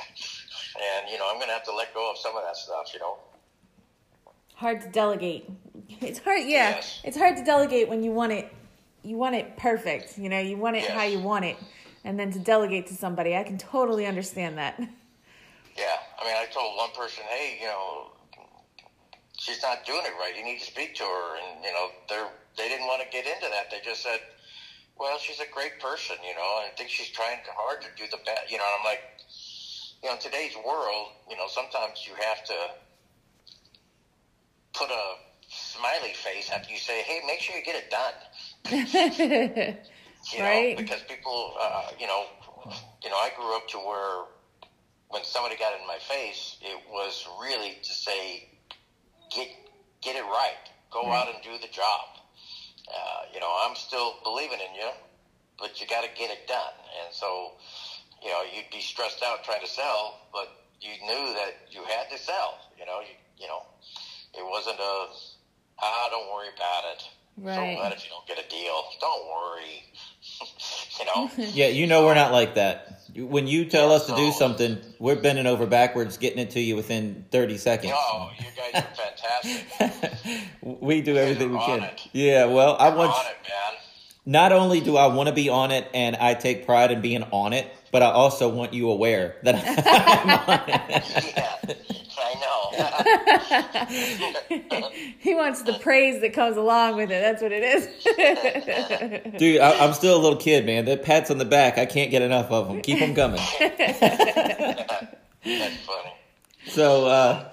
[0.76, 2.92] And, you know, I'm going to have to let go of some of that stuff,
[2.92, 3.16] you know.
[4.56, 5.48] Hard to delegate.
[6.00, 6.70] It's hard, yeah.
[6.76, 7.00] Yes.
[7.04, 8.52] It's hard to delegate when you want it.
[9.02, 10.18] You want it perfect.
[10.18, 10.90] You know, you want it Yes.
[10.90, 11.56] how you want it,
[12.04, 13.36] and then to delegate to somebody.
[13.36, 14.80] I can totally understand that.
[15.76, 15.92] Yeah.
[16.18, 18.10] I mean, I told one person, hey, you know,
[19.36, 20.32] she's not doing it right.
[20.34, 21.36] You need to speak to her.
[21.36, 23.70] And, you know, they're, they didn't want to get into that.
[23.70, 24.20] They just said,
[24.98, 28.08] well, she's a great person, you know, and I think she's trying hard to do
[28.10, 29.02] the best, you know, and I'm like,
[30.02, 32.56] you know, in today's world, you know, sometimes you have to
[34.76, 35.14] put a
[35.48, 38.14] smiley face after you say, hey, make sure you get it done.
[40.32, 40.42] You Right.
[40.42, 42.24] know, because people, uh, you know,
[43.02, 44.24] you know, I grew up to where
[45.08, 48.44] when somebody got in my face, it was really to say,
[49.30, 49.48] get
[50.02, 50.58] get it right,
[50.92, 52.08] go out and do the job.
[52.88, 54.90] Uh, you know, I'm still believing in you,
[55.58, 56.76] but you got to get it done.
[57.04, 57.54] And so,
[58.22, 60.48] you know, you'd be stressed out trying to sell, but
[60.80, 62.58] you knew that you had to sell.
[62.78, 63.62] You know, you you know,
[64.38, 65.06] it wasn't a
[65.82, 67.02] ah, don't worry about it.
[67.02, 67.76] So Right.
[67.76, 68.82] what if you don't get a deal?
[68.98, 69.84] Don't worry.
[70.98, 71.30] you know.
[71.54, 73.00] Yeah, you know we're not like that.
[73.14, 76.76] When you tell us to do something, we're bending over backwards, getting it to you
[76.76, 77.92] within thirty seconds.
[77.92, 80.42] No, you guys are fantastic.
[80.62, 81.82] we do guys everything we can.
[81.82, 82.08] it.
[82.12, 83.12] Yeah, well, I You're want.
[83.12, 83.80] on it, man.
[84.28, 87.22] Not only do I want to be on it, and I take pride in being
[87.30, 91.36] on it, but I also want you aware that I'm on it.
[91.36, 91.74] Yeah, I know.
[95.18, 97.20] he wants the praise that comes along with it.
[97.20, 99.34] That's what it is.
[99.38, 100.84] Dude, I, I'm still a little kid, man.
[100.84, 102.80] The pats on the back, I can't get enough of them.
[102.82, 103.40] Keep them coming.
[103.60, 105.04] That's
[105.44, 106.12] funny.
[106.68, 107.48] So uh,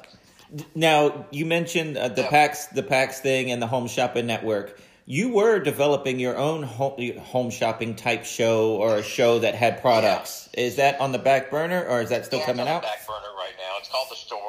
[0.75, 2.29] now you mentioned uh, the Yeah.
[2.29, 4.79] PAX, the PAX thing, and the Home Shopping Network.
[5.05, 9.81] You were developing your own home, home shopping type show or a show that had
[9.81, 10.47] products.
[10.53, 12.81] Is that on the back burner or is that still yeah, coming it's on out?
[12.83, 13.73] the back burner right now.
[13.79, 14.39] It's called the store,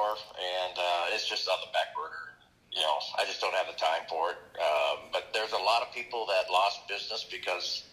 [3.18, 4.38] I just don't have the time for it.
[4.58, 7.84] Um, but there's a lot of people that lost business because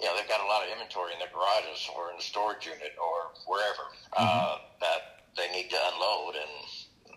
[0.00, 2.66] you know they've got a lot of inventory in their garages or in the storage
[2.66, 6.54] unit or wherever uh, that they need to unload, and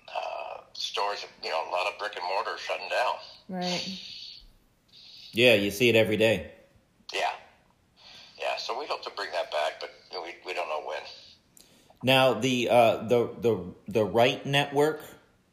[0.07, 3.15] uh, stores, you know, a lot of brick and mortar shutting down.
[3.49, 3.87] right.
[5.31, 6.51] Yeah, you see it every day.
[7.13, 7.31] Yeah,
[8.39, 8.57] yeah.
[8.57, 11.01] So we hope to bring that back, but we we don't know when.
[12.01, 15.01] Now the uh, the the the right network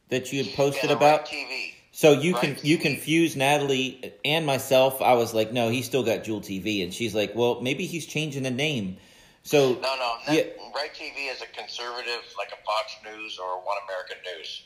[0.09, 1.21] that you had posted Yeah, the about.
[1.21, 1.73] Right TV.
[1.93, 5.01] So you Right can you confuse Natalie and myself.
[5.01, 8.05] I was like, no, he's still got Jewel TV, and she's like, well, maybe he's
[8.07, 8.99] changing the name.
[9.45, 10.17] So No, no.
[10.31, 10.43] Yeah.
[10.75, 14.65] Right TV is a conservative, like a Fox News or One American News.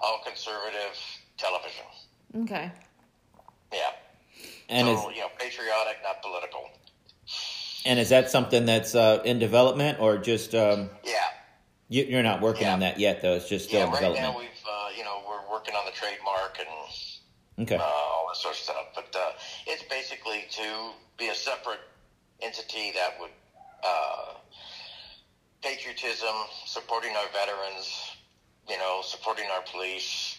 [0.00, 0.98] All conservative
[1.36, 1.84] television.
[2.42, 2.72] Okay.
[3.72, 3.78] Yeah.
[4.68, 6.68] and so, is you know, patriotic, not political.
[7.86, 11.12] and is that something that's uh, in development or just um, Yeah.
[11.88, 12.72] you, you're not working Yeah.
[12.74, 13.34] on that yet though?
[13.34, 14.32] It's just still Yeah, in right development.
[14.34, 17.76] now we've, uh, you know, we're working on the trademark and okay.
[17.76, 18.86] uh, all that sort of stuff.
[18.96, 19.32] But uh,
[19.66, 21.78] it's basically to be a separate
[22.40, 23.30] entity that would
[23.84, 24.34] uh,
[25.62, 26.34] patriotism,
[26.66, 28.16] supporting our veterans,
[28.68, 30.38] you know, supporting our police,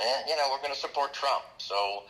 [0.00, 1.44] and you know, we're going to support Trump.
[1.58, 2.02] So,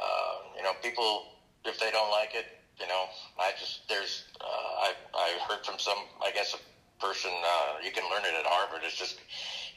[0.00, 1.26] uh, you know, people
[1.66, 2.46] if they don't like it,
[2.80, 3.04] you know,
[3.38, 7.90] I just there's uh, I I heard from some I guess a person uh, you
[7.90, 8.80] can learn it at Harvard.
[8.84, 9.18] It's just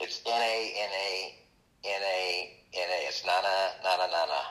[0.02, 1.34] it's N A N A
[1.86, 3.08] N A N A.
[3.08, 4.42] It's nana nana nana.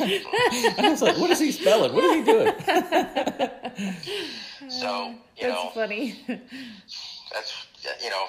[0.00, 1.92] I was like, what is he spelling?
[1.92, 2.52] What is he doing?
[4.68, 6.18] So you That's know funny.
[6.26, 7.66] that's
[8.02, 8.24] you know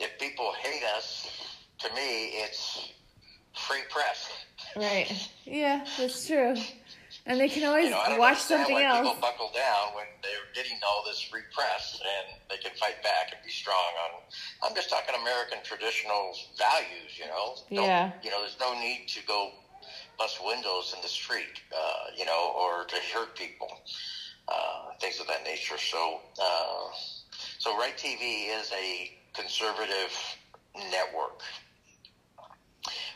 [0.00, 1.28] if people hate us,
[1.80, 2.88] to me it's
[3.54, 4.30] free press.
[4.76, 5.28] right.
[5.44, 6.54] Yeah, that's true.
[7.24, 8.98] And they can always You know, watch something why else.
[9.06, 13.30] people buckle down when they're getting all this free press and they can fight back
[13.32, 14.20] and be strong on.
[14.68, 17.16] I'm just talking American traditional values.
[17.16, 18.10] You know, Don't- Yeah.
[18.24, 19.52] You know, there's no need to go
[20.18, 21.60] bust windows in the street.
[21.72, 23.70] Uh, you know, or to hurt people.
[24.48, 25.78] Uh, things of that nature.
[25.78, 26.90] So, uh,
[27.58, 30.12] so Right TV is a conservative
[30.90, 31.40] network.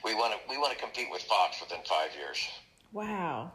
[0.04, 2.38] We want to we want to compete with Fox within five years.
[2.92, 3.50] Wow.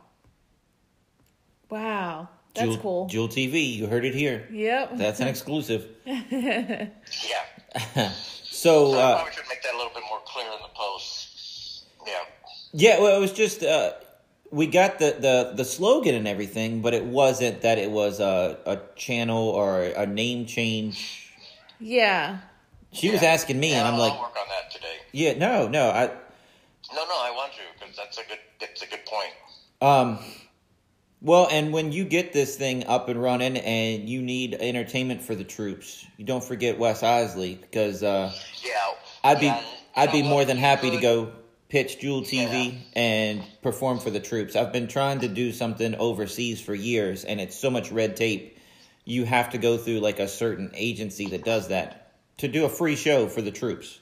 [1.72, 2.30] Wow.
[2.54, 3.08] That's Jewel, cool.
[3.08, 4.46] Jewel TV, you heard it here.
[4.52, 4.98] Yep.
[4.98, 5.88] That's an exclusive.
[6.06, 6.92] Yeah.
[8.52, 10.68] So So I uh, probably should make that a little bit more clear in the
[10.76, 11.86] post.
[12.06, 12.14] Yeah.
[12.74, 13.94] yeah, well, it was just uh,
[14.52, 18.60] we got the, the the slogan and everything, but it wasn't that it was a
[18.68, 21.32] a channel or a name change.
[21.80, 22.40] yeah.
[22.92, 24.98] She was asking me, Yeah, and I'm I'll like, work on that today.
[25.14, 26.08] yeah, no, no, I
[26.94, 28.40] No, no, I want to because that's a good.
[28.60, 29.34] It's a good point.
[29.82, 30.20] Um,
[31.22, 35.36] well, and when you get this thing up and running, and you need entertainment for
[35.36, 38.72] the troops, you don't forget Wes Iseli because uh, Yeah.
[39.24, 39.62] I'd be yeah,
[39.96, 41.32] I'd be more than happy to go
[41.70, 44.56] pitch Jewel TV and perform for the troops.
[44.56, 48.58] I've been trying to do something overseas for years, and it's so much red tape.
[49.06, 52.70] You have to go through like a certain agency that does that to do a
[52.70, 54.00] free show for the troops.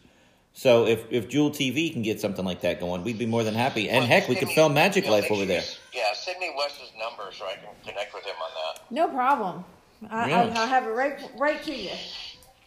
[0.53, 3.53] So if if Jewel TV can get something like that going, we'd be more than
[3.53, 3.89] happy.
[3.89, 5.63] And Well, heck, we could film Magic you know, Life over there.
[5.93, 8.91] Yeah, send me Wes's number so I can connect with him on that.
[8.91, 9.63] No problem.
[10.09, 10.41] I, Yeah.
[10.41, 11.91] I'll, I'll have it right right to you.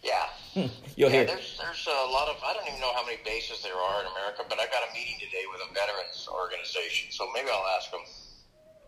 [0.03, 0.27] Yeah.
[0.55, 0.67] Hmm.
[0.97, 1.25] You'll yeah, hear.
[1.27, 4.07] there's there's a lot of I don't even know how many bases there are in
[4.09, 7.91] America, but I got a meeting today with a veterans organization, so maybe I'll ask
[7.91, 8.01] them.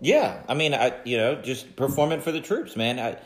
[0.01, 2.99] Yeah, I mean, I you know just performing for the troops, man.
[2.99, 3.17] I,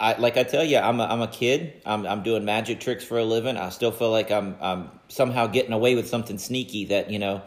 [0.00, 1.82] I like I tell you, I'm a, I'm a kid.
[1.84, 3.56] I'm I'm doing magic tricks for a living.
[3.56, 7.42] I still feel like I'm I'm somehow getting away with something sneaky that you know.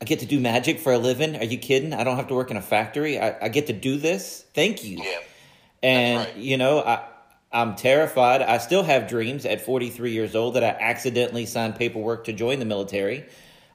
[0.00, 1.36] I get to do magic for a living.
[1.36, 1.92] Are you kidding?
[1.92, 3.20] I don't have to work in a factory.
[3.20, 4.44] I, I get to do this.
[4.54, 4.98] Thank you.
[5.02, 5.18] Yeah,
[5.82, 6.36] And right.
[6.36, 7.04] you know, I
[7.52, 8.42] I'm terrified.
[8.42, 12.60] I still have dreams at 43 years old that I accidentally signed paperwork to join
[12.60, 13.26] the military.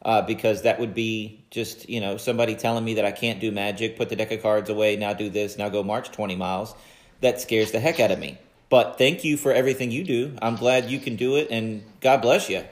[0.02, 3.52] Uh, because that would be just you know somebody telling me that I can't do
[3.52, 6.76] magic, put the deck of cards away, now do this, now go march 20 miles.
[7.22, 8.38] That scares the heck out of me.
[8.70, 10.36] But thank you for everything you do.
[10.42, 12.64] I'm glad you can do it, and God bless you.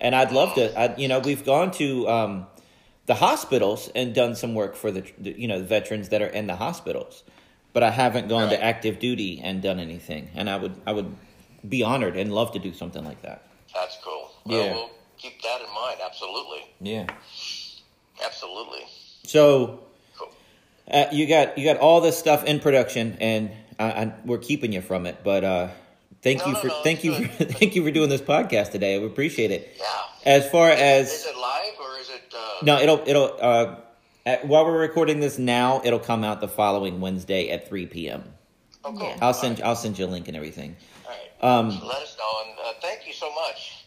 [0.00, 0.78] And I'd love to.
[0.78, 2.46] I, you know, we've gone to um,
[3.06, 6.26] the hospitals and done some work for the, the you know the veterans that are
[6.26, 7.22] in the hospitals,
[7.72, 10.30] but I haven't gone to active duty and done anything.
[10.34, 11.14] And I would I would
[11.68, 13.42] be honored and love to do something like that.
[13.74, 14.30] that's cool.
[14.44, 14.72] Well, Yeah.
[14.74, 15.98] we'll keep that in mind.
[16.04, 17.06] Absolutely, Yeah.
[18.24, 18.84] absolutely.
[19.24, 19.80] So
[20.16, 20.28] Cool.
[20.90, 24.72] uh, you got you got all this stuff in production, and I, I, we're keeping
[24.72, 25.18] you from it.
[25.24, 25.68] But uh,
[26.22, 28.70] thank No, you no, for no, thank you for, thank you for doing this podcast
[28.72, 28.98] today.
[28.98, 29.76] We appreciate it.
[29.78, 29.84] Yeah.
[30.24, 32.34] As far as Is as it live or is it?
[32.34, 33.76] Uh, no, it'll it'll uh,
[34.24, 38.24] at, while we're recording this now, it'll come out the following Wednesday at three p.m.
[38.84, 39.02] Oh, cool.
[39.02, 39.18] Yeah.
[39.22, 39.66] I'll send right.
[39.68, 40.76] I'll send you a link and everything.
[41.04, 41.58] All right.
[41.58, 43.84] Um, Let us know, and uh, thank you so much.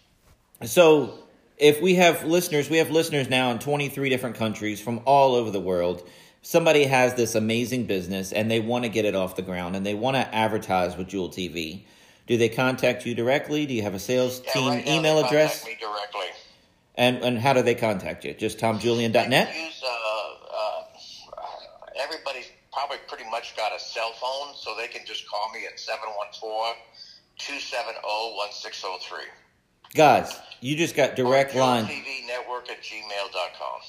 [0.69, 1.19] So,
[1.57, 5.51] if we have listeners, we have listeners now in 23 different countries from all over
[5.51, 6.07] the world.
[6.41, 9.85] Somebody has this amazing business and they want to get it off the ground and
[9.85, 11.83] they want to advertise with Jewel TV.
[12.29, 13.65] Do they contact you directly?
[13.65, 15.63] Do you have a sales Yeah, team right now email they address?
[15.63, 16.27] Contact me directly.
[16.95, 18.35] And and how do they contact you?
[18.35, 19.55] Just tomjulian.net?
[19.55, 19.87] Use uh,
[20.55, 20.83] uh,
[21.99, 25.79] everybody's probably pretty much got a cell phone, so they can just call me at
[27.39, 29.25] 714-270-1603.
[29.95, 33.81] Guys, you just got direct Or line TV Network at gmail.com.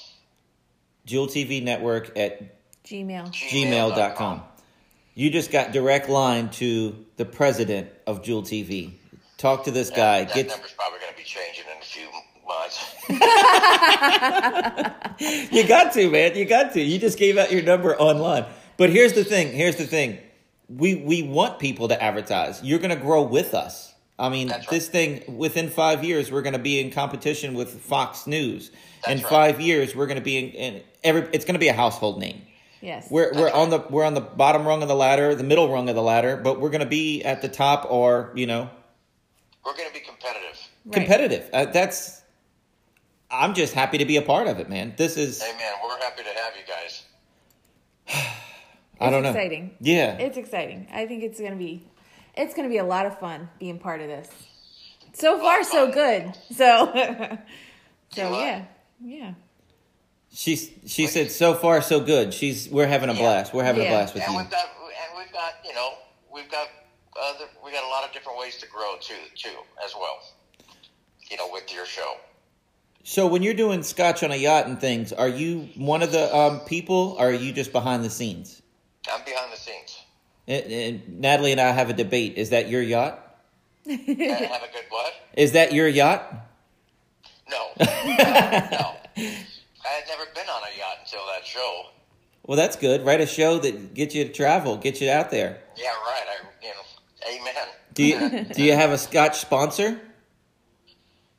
[1.05, 2.41] Jewel TV network at
[2.85, 3.31] Gmail.
[3.31, 4.41] gmail.com.
[5.21, 8.93] You just got direct line to the president of Jewel TV.
[9.37, 10.21] Talk to this guy.
[10.21, 12.07] That, that Get number's probably going to be changing in a few
[12.47, 12.95] months.
[15.51, 16.35] You got to, man.
[16.35, 16.81] You got to.
[16.81, 18.45] You just gave out your number online.
[18.77, 19.51] But here's the thing.
[19.51, 20.17] Here's the thing.
[20.67, 22.63] We we want people to advertise.
[22.63, 23.93] You're going to grow with us.
[24.17, 24.67] I mean, right.
[24.69, 28.71] this thing within five years, we're going to be in competition with Fox News.
[29.07, 29.27] in right.
[29.27, 31.29] five years, we're going to be in, in every.
[31.31, 32.41] It's going to be a household name.
[32.81, 33.07] Yes.
[33.11, 35.71] We're we're That's on the we're on the bottom rung of the ladder, the middle
[35.71, 38.69] rung of the ladder, but we're going to be at the top or you know
[39.65, 40.57] We're going to be competitive.
[40.85, 40.93] Right.
[40.93, 41.49] competitive.
[41.53, 42.21] Uh, that's.
[43.29, 44.93] I'm just happy to be a part of it, man.
[44.97, 45.41] This is.
[45.41, 47.03] Hey man, We're happy to have you guys.
[48.99, 49.29] I don't know.
[49.29, 49.75] exciting.
[49.79, 50.17] Yeah.
[50.17, 50.87] It's exciting.
[50.91, 51.83] I think it's gonna be
[52.35, 54.29] it's gonna be a lot of fun being part of this.
[55.13, 56.33] So far so good.
[56.55, 56.91] So
[58.09, 58.65] so yeah.
[59.03, 59.33] Yeah.
[60.33, 62.33] She she said so far so good.
[62.33, 63.19] She's we're having a Yeah.
[63.19, 63.53] blast.
[63.53, 64.39] We're having a blast with and you.
[64.39, 65.93] we've got and we've got you know
[66.33, 66.67] we've got
[67.21, 69.49] other we got a lot of different ways to grow too too
[69.85, 70.19] as well.
[71.29, 72.15] You know, with your show.
[73.03, 76.33] So when you're doing scotch on a yacht and things, are you one of the
[76.35, 78.61] um, people, or are you just behind the scenes?
[79.11, 79.97] I'm behind the scenes.
[80.47, 82.35] And, and Natalie and I have a debate.
[82.37, 83.17] Is that your yacht?
[83.85, 85.13] And have a good what?
[85.35, 86.31] Is that your yacht?
[87.49, 88.95] No, no.
[89.85, 91.85] I had never been on a yacht until that show.
[92.45, 93.05] Well, that's good.
[93.05, 95.61] Write a show that gets you to travel, get you out there.
[95.77, 96.23] Yeah, right.
[96.27, 97.67] I you know, amen.
[97.93, 99.99] Do you do you have a scotch sponsor?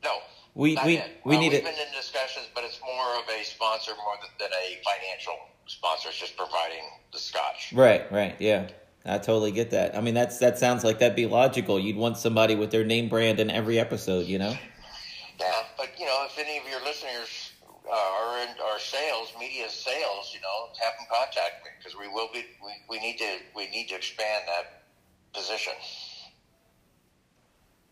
[0.03, 0.11] No,
[0.55, 1.09] We- we- yet.
[1.25, 1.63] we Uh, need we've it.
[1.65, 6.09] been in discussions, but it's more of a sponsor more than, than a financial sponsor.
[6.09, 7.71] It's just providing the scotch.
[7.73, 8.67] Right, right, yeah.
[9.05, 9.97] I totally get that.
[9.97, 11.77] I mean, that's that sounds like that'd be logical.
[11.79, 14.55] You'd want somebody with their name brand in every episode, you know?
[15.39, 17.42] Yeah, but you know, if any of your listeners
[17.93, 22.07] uh, are in our sales, media sales, you know, have them contact me because we
[22.07, 22.43] will be.
[22.63, 23.37] We, we need to.
[23.55, 24.83] We need to expand that
[25.33, 25.73] position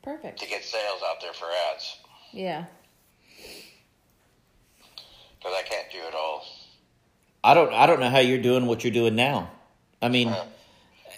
[0.04, 0.40] Perfect.
[0.40, 1.98] to get sales out there for ads
[2.34, 2.66] Yeah.
[5.38, 6.46] because I can't do it all.
[7.44, 9.52] I don't I don't know how you're doing what you're doing now.
[10.02, 10.36] I mean,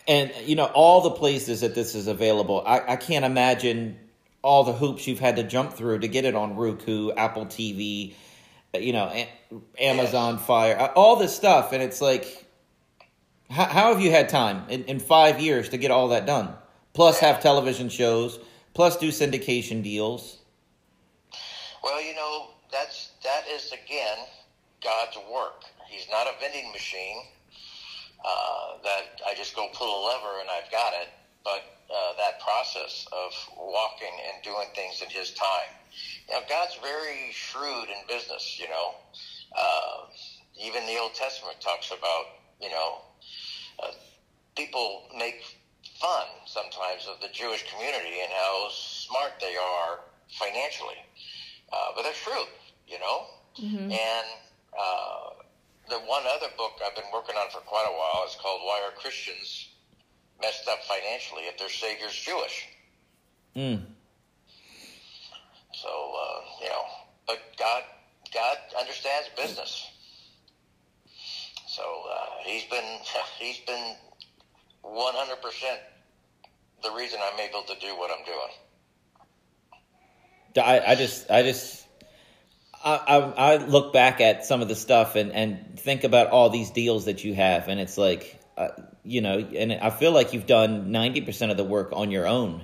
[0.07, 2.63] and you know all the places that this is available.
[2.65, 3.97] I, I can't imagine
[4.41, 8.13] all the hoops you've had to jump through to get it on Roku, Apple TV,
[8.73, 9.25] you know,
[9.79, 12.45] Amazon Fire, uh, all this stuff, and it's like,
[13.49, 16.53] how, how have you had time in, in five years to get all that done?
[16.93, 18.39] Plus, have television shows,
[18.73, 20.39] plus do syndication deals.
[21.83, 24.17] Well, you know, that's that is again
[24.83, 25.63] God's work.
[25.87, 27.23] He's not a vending machine
[28.23, 31.09] uh, that I just go pull a lever and I've got it.
[31.43, 35.71] But uh, that process of walking and doing things in his time.
[36.27, 38.59] You know, God's very shrewd in business.
[38.59, 38.95] You know,
[39.57, 40.07] uh,
[40.59, 42.25] even the Old Testament talks about
[42.61, 43.01] you know
[43.81, 43.91] uh,
[44.55, 45.43] people make
[45.99, 49.99] fun sometimes of the Jewish community and how smart they are
[50.39, 50.99] financially,
[51.71, 52.47] uh, but they're shrewd.
[52.87, 53.25] You know,
[53.91, 54.27] and
[54.77, 55.29] uh,
[55.89, 58.81] the one other book I've been working on for quite a while is called "Why
[58.87, 59.69] Are Christians
[60.43, 62.67] Messed Up Financially If Their Savior's Jewish?"
[63.55, 63.81] Mm.
[65.73, 66.83] So uh, you know,
[67.27, 67.83] but God,
[68.33, 69.89] God understands business.
[71.67, 72.99] So uh, he's been
[73.39, 73.95] he's been
[74.81, 75.79] one hundred percent
[76.83, 78.53] the reason I'm able to do what I'm doing.
[80.61, 81.85] I, I just, I just,
[82.83, 86.49] I, I, I look back at some of the stuff and, and think about all
[86.49, 88.69] these deals that you have, and it's like, uh,
[89.03, 92.27] you know, and I feel like you've done ninety percent of the work on your
[92.27, 92.63] own,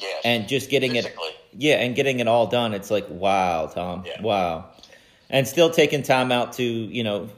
[0.00, 0.20] Yes.
[0.24, 1.14] and just getting it,
[1.56, 2.74] yeah, and getting it all done.
[2.74, 4.20] It's like, wow, Tom, Yeah.
[4.22, 4.70] wow,
[5.30, 7.28] and still taking time out to, you know,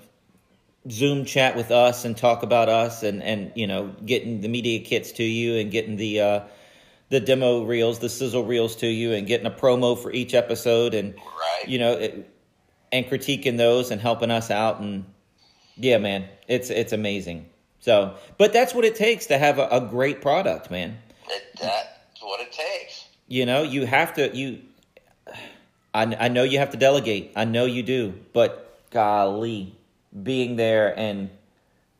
[0.90, 4.80] Zoom chat with us and talk about us, and and you know, getting the media
[4.80, 6.20] kits to you and getting the.
[6.20, 6.40] uh
[7.10, 10.94] the demo reels, the sizzle reels to you, and getting a promo for each episode,
[10.94, 11.68] and Right.
[11.68, 12.28] you know, it,
[12.90, 15.04] and critiquing those and helping us out, and
[15.76, 17.46] yeah, man, it's it's amazing.
[17.84, 20.96] So, but that's what it takes to have a, a great product, man.
[21.28, 23.04] It, that's what it takes.
[23.28, 24.62] You know, you have to you.
[25.92, 27.32] I I know you have to delegate.
[27.36, 29.76] I know you do, but golly,
[30.22, 31.28] being there and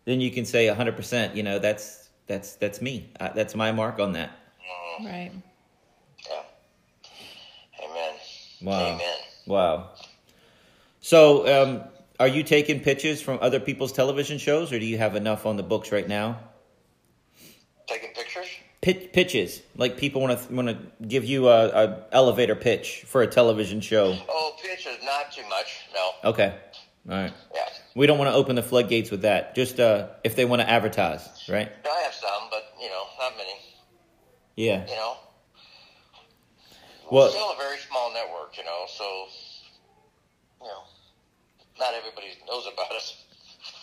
[0.07, 1.37] then you can say hundred percent.
[1.37, 3.11] You know, that's that's that's me.
[3.21, 4.31] Uh, that's my mark on that.
[5.05, 5.33] Right.
[6.31, 6.43] Yeah.
[7.85, 8.15] Amen.
[8.63, 8.95] Wow.
[8.95, 9.19] Amen.
[9.47, 9.91] Wow.
[11.01, 11.85] So, um,
[12.21, 15.57] are you taking pitches from other people's television shows, or do you have enough on
[15.57, 16.39] the books right now?
[17.87, 18.47] Taking pictures?
[18.81, 23.23] Pit- pitches, like people want to want to give you a, a elevator pitch for
[23.23, 24.17] a television show.
[24.29, 25.87] Oh, pitches, not too much.
[25.95, 26.31] No.
[26.31, 26.55] Okay,
[27.09, 27.33] all right.
[27.55, 27.61] Yeah.
[27.97, 29.55] We don't want to open the floodgates with that.
[29.55, 31.71] Just uh, if they want to advertise, right?
[31.87, 33.53] I have some, but you know, not many.
[34.57, 34.85] Yeah.
[34.87, 35.17] You know,
[37.11, 38.57] Well, still a very small network.
[38.59, 39.27] You know, so
[41.79, 43.21] not everybody knows about us.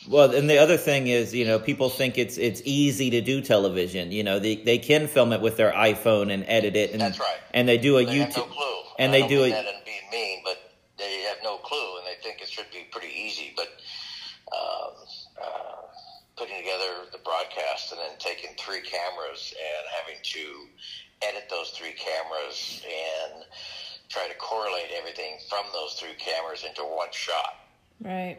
[0.07, 3.41] Well, and the other thing is, you know, people think it's it's easy to do
[3.41, 4.11] television.
[4.11, 7.19] You know, they they can film it with their iPhone and edit it, and That's
[7.19, 7.37] right.
[7.53, 8.81] and they do a They have YouTube, no clue.
[8.99, 10.57] and I they don't do a that and being mean, but
[10.97, 13.53] they have no clue, and they think it should be pretty easy.
[13.55, 13.69] But
[14.51, 14.93] um,
[15.41, 15.81] uh,
[16.35, 20.67] putting together the broadcast and then taking three cameras and having to
[21.27, 23.43] edit those three cameras and
[24.09, 27.60] try to correlate everything from those three cameras into one shot.
[28.03, 28.37] Right.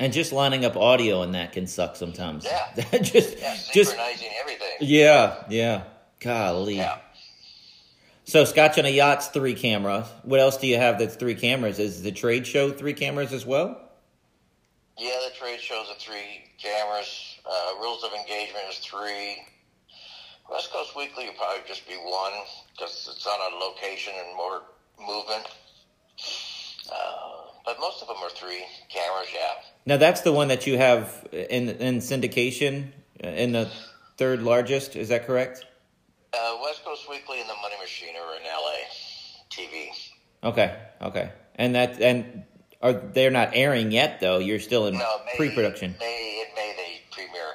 [0.00, 2.44] and just lining up audio and that can suck sometimes.
[2.44, 2.98] Yeah.
[3.00, 4.68] just Yeah, just synchronizing everything.
[4.80, 5.84] yeah, yeah.
[6.20, 6.76] Golly.
[6.76, 6.98] Yeah.
[8.24, 10.06] So Scotch on a Yacht's three cameras.
[10.22, 11.78] What else do you have that's three cameras?
[11.78, 13.80] Is the trade show three cameras as well?
[14.98, 17.36] Yeah, the trade shows are three cameras.
[17.46, 19.38] Uh, rules of engagement is three.
[20.50, 22.32] West Coast Weekly will probably just be one
[22.72, 24.62] because it's on a location and more
[24.98, 25.46] movement.
[26.90, 29.28] Uh, but most of them are three cameras.
[29.34, 29.40] Yeah.
[29.86, 32.88] Now that's the one that you have in in syndication
[33.22, 33.70] uh, in the
[34.16, 34.96] third largest.
[34.96, 35.64] Is that correct?
[36.32, 38.78] Uh, West Coast Weekly and the Money Machine are in LA
[39.50, 39.88] TV.
[40.44, 41.32] Okay, okay.
[41.54, 42.44] And that and
[42.82, 44.38] are they're not airing yet though?
[44.38, 45.94] You're still in No, May, pre-production.
[45.98, 47.54] May in May they premiere.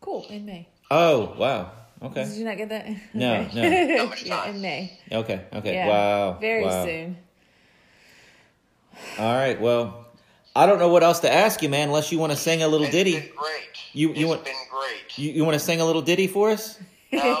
[0.00, 0.26] Cool.
[0.28, 0.68] In May.
[0.90, 1.72] Oh wow.
[2.02, 2.24] Okay.
[2.24, 2.88] Did you not get that?
[3.12, 3.94] No, Okay.
[3.96, 4.04] no.
[4.06, 4.98] Not yeah, in May.
[5.12, 5.44] Okay.
[5.52, 5.74] Okay.
[5.74, 5.88] Yeah.
[5.88, 6.38] Wow.
[6.40, 6.84] Very wow.
[6.86, 7.16] soon.
[9.18, 9.60] All right.
[9.60, 10.06] Well,
[10.54, 11.88] I don't know what else to ask you, man.
[11.88, 13.12] Unless you want to sing a little It's ditty.
[13.20, 13.62] been great.
[13.92, 15.18] You- you it's want- been great.
[15.18, 16.78] You you want to sing a little ditty for us?
[17.12, 17.40] No.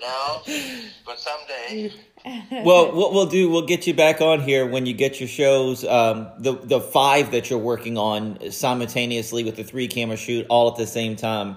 [0.00, 0.42] no.
[1.04, 1.92] But someday.
[2.64, 5.84] well, what we'll do, we'll get you back on here when you get your shows,
[5.84, 10.68] um, the the five that you're working on simultaneously with the three camera shoot, all
[10.70, 11.56] at the same time,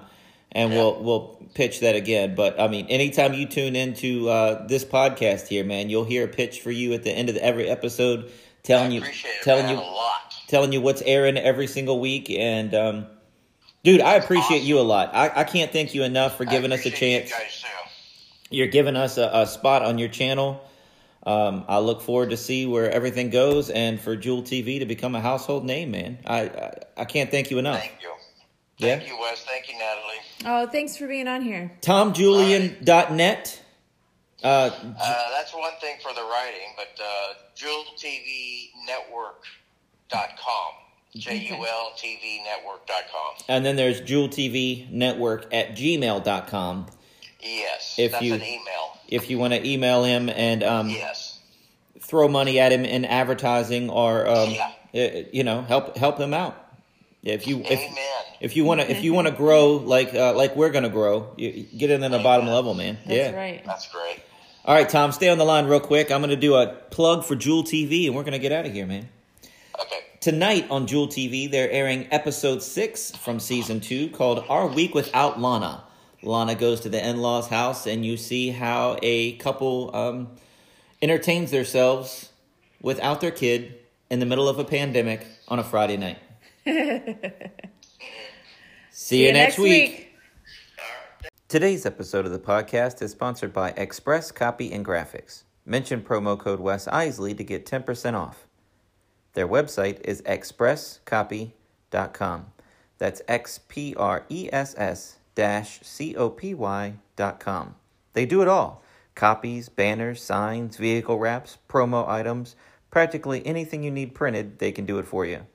[0.55, 0.77] and Yeah.
[0.77, 2.33] we'll we'll pitch that again.
[2.33, 6.27] But I mean, anytime you tune into uh, this podcast here, man, you'll hear a
[6.27, 8.31] pitch for you at the end of the, every episode,
[8.63, 10.33] telling you it, telling man, you a lot.
[10.47, 13.05] telling you what's airing every single week, and um,
[13.83, 15.13] dude, I appreciate you a lot.
[15.13, 17.37] I, I can't thank you enough for giving us a chance You
[18.59, 20.61] you're giving us a, a spot on your channel.
[21.25, 25.15] Um, I look forward to see where everything goes, and for Jewel TV to become
[25.15, 26.19] a household name, man.
[26.25, 27.79] I I, I can't thank you enough.
[27.79, 28.11] Thank you.
[28.77, 28.97] Yeah.
[28.97, 29.43] Thank you, Wes.
[29.45, 30.21] Thank you, Natalie.
[30.45, 31.71] Oh, thanks for being on here.
[31.81, 33.61] TomJulian.net.
[34.43, 34.69] Uh, Uh,
[35.31, 37.33] that's one thing for the writing, but uh,
[40.11, 40.71] JewelTVNetwork.com.
[41.15, 43.35] J-U-L-T-V Network.com.
[43.47, 46.87] and then there's Jewel TV Network at gmail.com.
[47.41, 48.91] Yes, If that's you- an email.
[49.07, 51.39] If you want to email him and um, Yes.
[52.01, 54.71] throw money at him in advertising or um, Yeah.
[54.95, 56.64] uh, you know help help him out.
[57.25, 57.81] If you if,
[58.39, 61.33] if you want to if you want to grow like uh, like we're gonna grow,
[61.37, 62.99] you, you get in at the bottom level, man.
[63.03, 63.35] That's yeah.
[63.35, 63.65] right.
[63.65, 64.21] That's great.
[64.63, 66.11] All right, Tom, stay on the line real quick.
[66.11, 68.85] I'm gonna do a plug for Jewel TV, and we're gonna get out of here,
[68.85, 69.09] man.
[69.79, 69.99] Okay.
[70.21, 75.41] Tonight on Jewel TV, they're airing episode six from season two called Our Week Without
[75.41, 75.83] Lana.
[76.21, 80.29] Lana goes to the in law's house, and you see how a couple um,
[81.01, 82.29] entertains themselves
[82.81, 83.79] without their kid
[84.11, 86.19] in the middle of a pandemic on a Friday night.
[88.89, 90.15] see, you, next, week.
[91.47, 95.43] Today's episode of the podcast is sponsored by Express Copy and Graphics.
[95.63, 98.47] Mention promo code Wes Iseli to get 10% off.
[99.33, 102.45] Their website is expresscopy.com.
[102.97, 107.75] That's X P R E S S dash C O P Y dot com.
[108.13, 108.81] They do it all
[109.13, 112.55] copies, banners, signs, vehicle wraps, promo items,
[112.89, 115.45] practically anything you need printed, they can do it for you.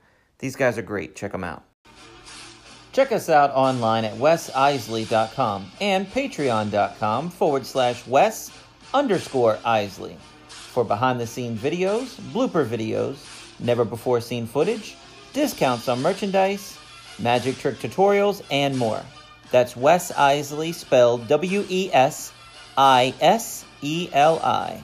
[0.41, 1.15] These guys are great.
[1.15, 1.63] Check them out.
[2.91, 8.51] Check us out online at wesiseli.com and patreon.com forward slash wes
[8.93, 10.17] underscore iseli
[10.49, 13.17] for behind the scenes videos, blooper videos,
[13.59, 14.97] never before seen footage,
[15.31, 16.77] discounts on merchandise,
[17.19, 19.01] magic trick tutorials, and more.
[19.51, 22.31] That's Wes Iseli spelled W E S
[22.77, 24.81] I S E L I.